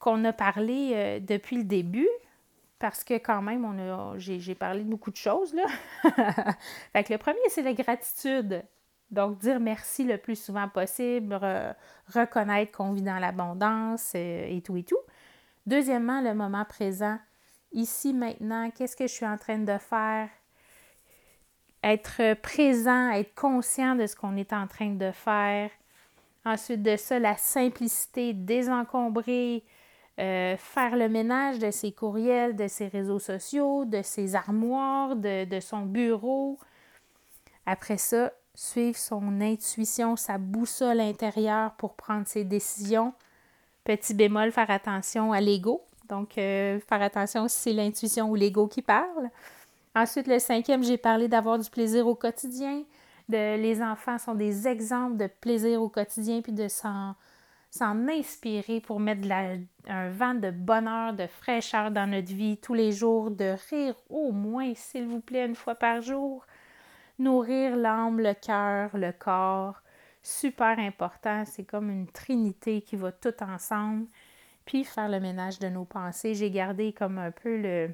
qu'on 0.00 0.24
a 0.24 0.32
parlé 0.32 1.20
depuis 1.20 1.56
le 1.56 1.64
début, 1.64 2.08
parce 2.80 3.04
que 3.04 3.14
quand 3.14 3.42
même, 3.42 3.64
on 3.64 4.18
j'ai, 4.18 4.54
parlé 4.56 4.82
de 4.82 4.88
beaucoup 4.88 5.12
de 5.12 5.16
choses. 5.16 5.54
Là. 5.54 5.64
fait 6.92 7.04
que 7.04 7.12
le 7.12 7.18
premier, 7.18 7.38
c'est 7.48 7.62
la 7.62 7.74
gratitude. 7.74 8.64
Donc, 9.12 9.38
dire 9.38 9.60
merci 9.60 10.02
le 10.02 10.18
plus 10.18 10.42
souvent 10.42 10.68
possible, 10.68 11.38
reconnaître 12.12 12.72
qu'on 12.72 12.92
vit 12.92 13.02
dans 13.02 13.18
l'abondance 13.18 14.16
et 14.16 14.60
tout 14.64 14.76
et 14.76 14.82
tout. 14.82 14.98
Deuxièmement, 15.66 16.20
le 16.20 16.34
moment 16.34 16.64
présent. 16.64 17.18
Ici, 17.72 18.12
maintenant, 18.12 18.70
qu'est-ce 18.70 18.96
que 18.96 19.06
je 19.06 19.12
suis 19.12 19.26
en 19.26 19.38
train 19.38 19.58
de 19.58 19.78
faire? 19.78 20.28
Être 21.82 22.34
présent, 22.34 23.10
être 23.10 23.34
conscient 23.34 23.96
de 23.96 24.06
ce 24.06 24.14
qu'on 24.14 24.36
est 24.36 24.52
en 24.52 24.66
train 24.66 24.90
de 24.90 25.10
faire. 25.10 25.70
Ensuite 26.44 26.82
de 26.82 26.96
ça, 26.96 27.18
la 27.18 27.36
simplicité, 27.36 28.34
désencombrer, 28.34 29.64
euh, 30.18 30.56
faire 30.56 30.96
le 30.96 31.08
ménage 31.08 31.58
de 31.58 31.70
ses 31.70 31.92
courriels, 31.92 32.56
de 32.56 32.68
ses 32.68 32.88
réseaux 32.88 33.18
sociaux, 33.18 33.84
de 33.84 34.02
ses 34.02 34.34
armoires, 34.34 35.16
de, 35.16 35.44
de 35.44 35.60
son 35.60 35.86
bureau. 35.86 36.58
Après 37.64 37.96
ça, 37.96 38.32
suivre 38.54 38.98
son 38.98 39.40
intuition, 39.40 40.16
sa 40.16 40.38
boussole 40.38 41.00
intérieure 41.00 41.72
pour 41.76 41.94
prendre 41.94 42.26
ses 42.26 42.44
décisions. 42.44 43.14
Petit 43.84 44.14
bémol, 44.14 44.52
faire 44.52 44.70
attention 44.70 45.32
à 45.32 45.40
l'ego. 45.40 45.82
Donc, 46.08 46.36
euh, 46.38 46.78
faire 46.80 47.02
attention 47.02 47.48
si 47.48 47.58
c'est 47.58 47.72
l'intuition 47.72 48.30
ou 48.30 48.34
l'ego 48.34 48.68
qui 48.68 48.82
parle. 48.82 49.30
Ensuite, 49.94 50.26
le 50.26 50.38
cinquième, 50.38 50.82
j'ai 50.82 50.98
parlé 50.98 51.28
d'avoir 51.28 51.58
du 51.58 51.68
plaisir 51.68 52.06
au 52.06 52.14
quotidien. 52.14 52.82
Les 53.28 53.82
enfants 53.82 54.18
sont 54.18 54.34
des 54.34 54.68
exemples 54.68 55.16
de 55.16 55.26
plaisir 55.26 55.80
au 55.80 55.88
quotidien 55.88 56.42
puis 56.42 56.52
de 56.52 56.68
s'en, 56.68 57.14
s'en 57.70 58.06
inspirer 58.08 58.80
pour 58.80 59.00
mettre 59.00 59.26
un 59.88 60.10
vent 60.10 60.34
de 60.34 60.50
bonheur, 60.50 61.14
de 61.14 61.26
fraîcheur 61.26 61.90
dans 61.90 62.06
notre 62.10 62.32
vie 62.32 62.58
tous 62.58 62.74
les 62.74 62.92
jours, 62.92 63.30
de 63.30 63.54
rire 63.70 63.94
au 64.10 64.32
moins, 64.32 64.72
s'il 64.74 65.06
vous 65.06 65.20
plaît, 65.20 65.46
une 65.46 65.54
fois 65.54 65.74
par 65.74 66.02
jour. 66.02 66.46
Nourrir 67.18 67.76
l'âme, 67.76 68.20
le 68.20 68.34
cœur, 68.34 68.90
le 68.94 69.12
corps. 69.12 69.80
Super 70.22 70.78
important, 70.78 71.44
c'est 71.44 71.64
comme 71.64 71.90
une 71.90 72.06
trinité 72.06 72.82
qui 72.82 72.96
va 72.96 73.12
tout 73.12 73.34
ensemble. 73.42 74.06
Puis 74.64 74.84
faire 74.84 75.08
le 75.08 75.18
ménage 75.18 75.58
de 75.58 75.68
nos 75.68 75.84
pensées. 75.84 76.34
J'ai 76.34 76.50
gardé 76.50 76.92
comme 76.92 77.18
un 77.18 77.32
peu 77.32 77.56
le, 77.56 77.90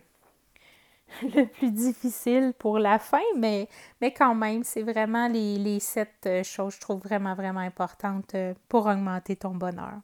le 1.22 1.46
plus 1.46 1.70
difficile 1.70 2.52
pour 2.58 2.78
la 2.78 2.98
fin, 2.98 3.22
mais, 3.36 3.68
mais 4.00 4.12
quand 4.12 4.34
même, 4.34 4.64
c'est 4.64 4.82
vraiment 4.82 5.28
les, 5.28 5.80
sept 5.80 6.26
euh, 6.26 6.42
choses, 6.42 6.74
je 6.74 6.80
trouve 6.80 7.00
vraiment, 7.00 7.34
vraiment 7.34 7.60
importantes 7.60 8.34
euh, 8.34 8.54
pour 8.68 8.86
augmenter 8.86 9.36
ton 9.36 9.54
bonheur. 9.54 10.00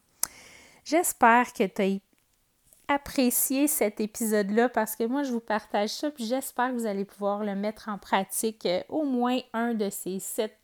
J'espère 0.85 1.53
que 1.53 1.65
tu 1.65 1.83
as 1.83 2.95
apprécié 2.95 3.69
cet 3.69 4.01
épisode-là 4.01 4.69
parce 4.69 4.97
que 4.97 5.05
moi, 5.05 5.23
je 5.23 5.33
vous 5.33 5.41
partage 5.41 5.91
ça, 5.91 6.11
puis 6.11 6.25
j'espère 6.25 6.69
que 6.71 6.75
vous 6.75 6.87
allez 6.87 7.05
pouvoir 7.05 7.45
le 7.45 7.55
mettre 7.55 7.89
en 7.89 7.99
pratique, 7.99 8.67
euh, 8.67 8.83
au 8.89 9.05
moins 9.05 9.39
un 9.53 9.75
de 9.75 9.91
ces 9.91 10.19
sept, 10.19 10.57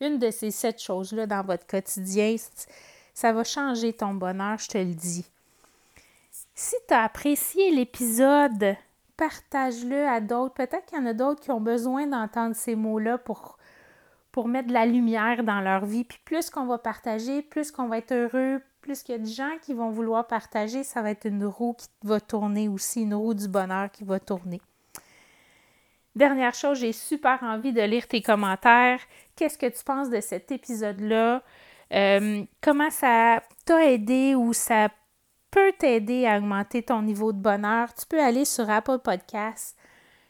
une 0.00 0.18
de 0.18 0.30
ces 0.30 0.50
sept 0.50 0.80
choses-là 0.80 1.26
dans 1.26 1.42
votre 1.42 1.66
quotidien. 1.66 2.36
Ça 3.14 3.32
va 3.32 3.44
changer 3.44 3.92
ton 3.92 4.14
bonheur, 4.14 4.58
je 4.58 4.68
te 4.68 4.78
le 4.78 4.94
dis. 4.94 5.26
Si 6.54 6.76
tu 6.86 6.94
as 6.94 7.04
apprécié 7.04 7.70
l'épisode, 7.70 8.76
partage-le 9.16 10.06
à 10.06 10.20
d'autres. 10.20 10.54
Peut-être 10.54 10.86
qu'il 10.86 10.98
y 10.98 11.00
en 11.00 11.06
a 11.06 11.12
d'autres 11.14 11.40
qui 11.40 11.50
ont 11.50 11.60
besoin 11.60 12.06
d'entendre 12.06 12.54
ces 12.54 12.74
mots-là 12.74 13.18
pour, 13.18 13.56
mettre 14.46 14.68
de 14.68 14.72
la 14.72 14.86
lumière 14.86 15.44
dans 15.44 15.60
leur 15.60 15.84
vie. 15.84 16.04
Puis 16.04 16.20
plus 16.24 16.50
qu'on 16.50 16.66
va 16.66 16.78
partager, 16.78 17.42
plus 17.42 17.70
qu'on 17.70 17.88
va 17.88 17.98
être 17.98 18.12
heureux, 18.12 18.60
plus 18.80 19.02
qu'il 19.02 19.14
y 19.14 19.18
a 19.18 19.20
de 19.20 19.26
gens 19.26 19.56
qui 19.62 19.74
vont 19.74 19.90
vouloir 19.90 20.26
partager, 20.26 20.84
ça 20.84 21.02
va 21.02 21.10
être 21.10 21.26
une 21.26 21.44
roue 21.44 21.74
qui 21.74 21.88
va 22.02 22.20
tourner 22.20 22.68
aussi, 22.68 23.02
une 23.02 23.14
roue 23.14 23.34
du 23.34 23.48
bonheur 23.48 23.90
qui 23.90 24.04
va 24.04 24.20
tourner. 24.20 24.60
Dernière 26.14 26.54
chose, 26.54 26.78
j'ai 26.78 26.92
super 26.92 27.42
envie 27.42 27.72
de 27.72 27.82
lire 27.82 28.06
tes 28.06 28.22
commentaires. 28.22 29.00
Qu'est-ce 29.36 29.58
que 29.58 29.66
tu 29.66 29.84
penses 29.84 30.10
de 30.10 30.20
cet 30.20 30.52
épisode-là? 30.52 31.42
Euh, 31.92 32.44
comment 32.60 32.90
ça 32.90 33.42
t'a 33.64 33.90
aidé 33.90 34.34
ou 34.34 34.52
ça 34.52 34.88
peut 35.50 35.72
t'aider 35.78 36.26
à 36.26 36.38
augmenter 36.38 36.82
ton 36.82 37.02
niveau 37.02 37.32
de 37.32 37.38
bonheur, 37.38 37.94
tu 37.94 38.06
peux 38.06 38.20
aller 38.20 38.44
sur 38.44 38.68
Apple 38.68 38.98
Podcasts. 38.98 39.76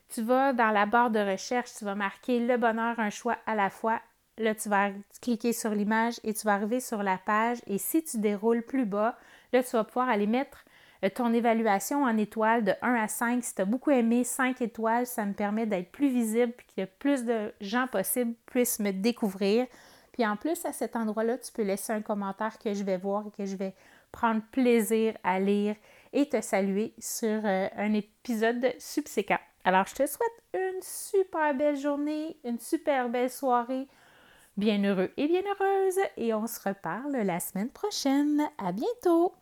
Tu 0.09 0.23
vas 0.23 0.53
dans 0.53 0.71
la 0.71 0.85
barre 0.85 1.11
de 1.11 1.19
recherche, 1.19 1.71
tu 1.79 1.85
vas 1.85 1.95
marquer 1.95 2.41
le 2.41 2.59
bonheur, 2.59 2.99
un 3.01 3.11
choix 3.11 3.39
à 3.47 3.55
la 3.55 3.71
fois. 3.71 4.01
Là, 4.37 4.55
tu 4.55 4.69
vas 4.69 4.91
cliquer 5.23 5.53
sur 5.53 5.71
l'image 5.71 6.21
et 6.25 6.35
tu 6.35 6.45
vas 6.45 6.55
arriver 6.55 6.81
sur 6.81 7.03
la 7.03 7.17
page. 7.17 7.59
Et 7.67 7.79
si 7.79 8.05
tu 8.05 8.19
déroules 8.19 8.63
plus 8.63 8.85
bas, 8.85 9.17
là, 9.53 9.63
tu 9.63 9.71
vas 9.71 9.85
pouvoir 9.85 10.09
aller 10.09 10.27
mettre 10.27 10.64
ton 11.09 11.33
évaluation 11.33 12.05
en 12.05 12.17
étoiles 12.17 12.65
de 12.65 12.73
1 12.83 12.95
à 12.95 13.09
5. 13.09 13.45
Si 13.45 13.55
tu 13.55 13.63
as 13.63 13.65
beaucoup 13.65 13.91
aimé 13.91 14.25
5 14.25 14.61
étoiles, 14.63 15.07
ça 15.07 15.25
me 15.25 15.33
permet 15.33 15.67
d'être 15.67 15.91
plus 15.91 16.09
visible 16.09 16.53
et 16.77 16.83
que 16.83 16.91
plus 16.99 17.25
de 17.25 17.53
gens 17.61 17.87
possibles 17.87 18.35
puissent 18.47 18.81
me 18.81 18.93
découvrir. 18.93 19.67
Puis 20.13 20.25
en 20.27 20.37
plus, 20.37 20.65
à 20.65 20.73
cet 20.73 20.95
endroit-là, 20.95 21.39
tu 21.39 21.53
peux 21.53 21.63
laisser 21.63 21.93
un 21.93 22.01
commentaire 22.01 22.59
que 22.59 22.73
je 22.73 22.85
vais 22.85 22.97
voir 22.97 23.25
et 23.27 23.31
que 23.37 23.45
je 23.45 23.57
vais 23.57 23.75
prendre 24.13 24.43
plaisir 24.53 25.17
à 25.25 25.41
lire 25.41 25.75
et 26.13 26.29
te 26.29 26.41
saluer 26.41 26.95
sur 26.99 27.41
euh, 27.45 27.69
un 27.77 27.93
épisode 27.93 28.73
subséquent. 28.79 29.41
Alors, 29.65 29.87
je 29.87 29.95
te 29.95 30.07
souhaite 30.07 30.45
une 30.55 30.81
super 30.83 31.55
belle 31.55 31.77
journée, 31.77 32.37
une 32.45 32.61
super 32.61 33.09
belle 33.09 33.31
soirée, 33.31 33.89
bien 34.57 34.83
heureux 34.85 35.11
et 35.17 35.27
bien 35.27 35.43
heureuse, 35.43 35.99
et 36.17 36.33
on 36.33 36.47
se 36.47 36.61
reparle 36.69 37.17
la 37.17 37.41
semaine 37.41 37.71
prochaine. 37.71 38.43
À 38.59 38.71
bientôt! 38.71 39.35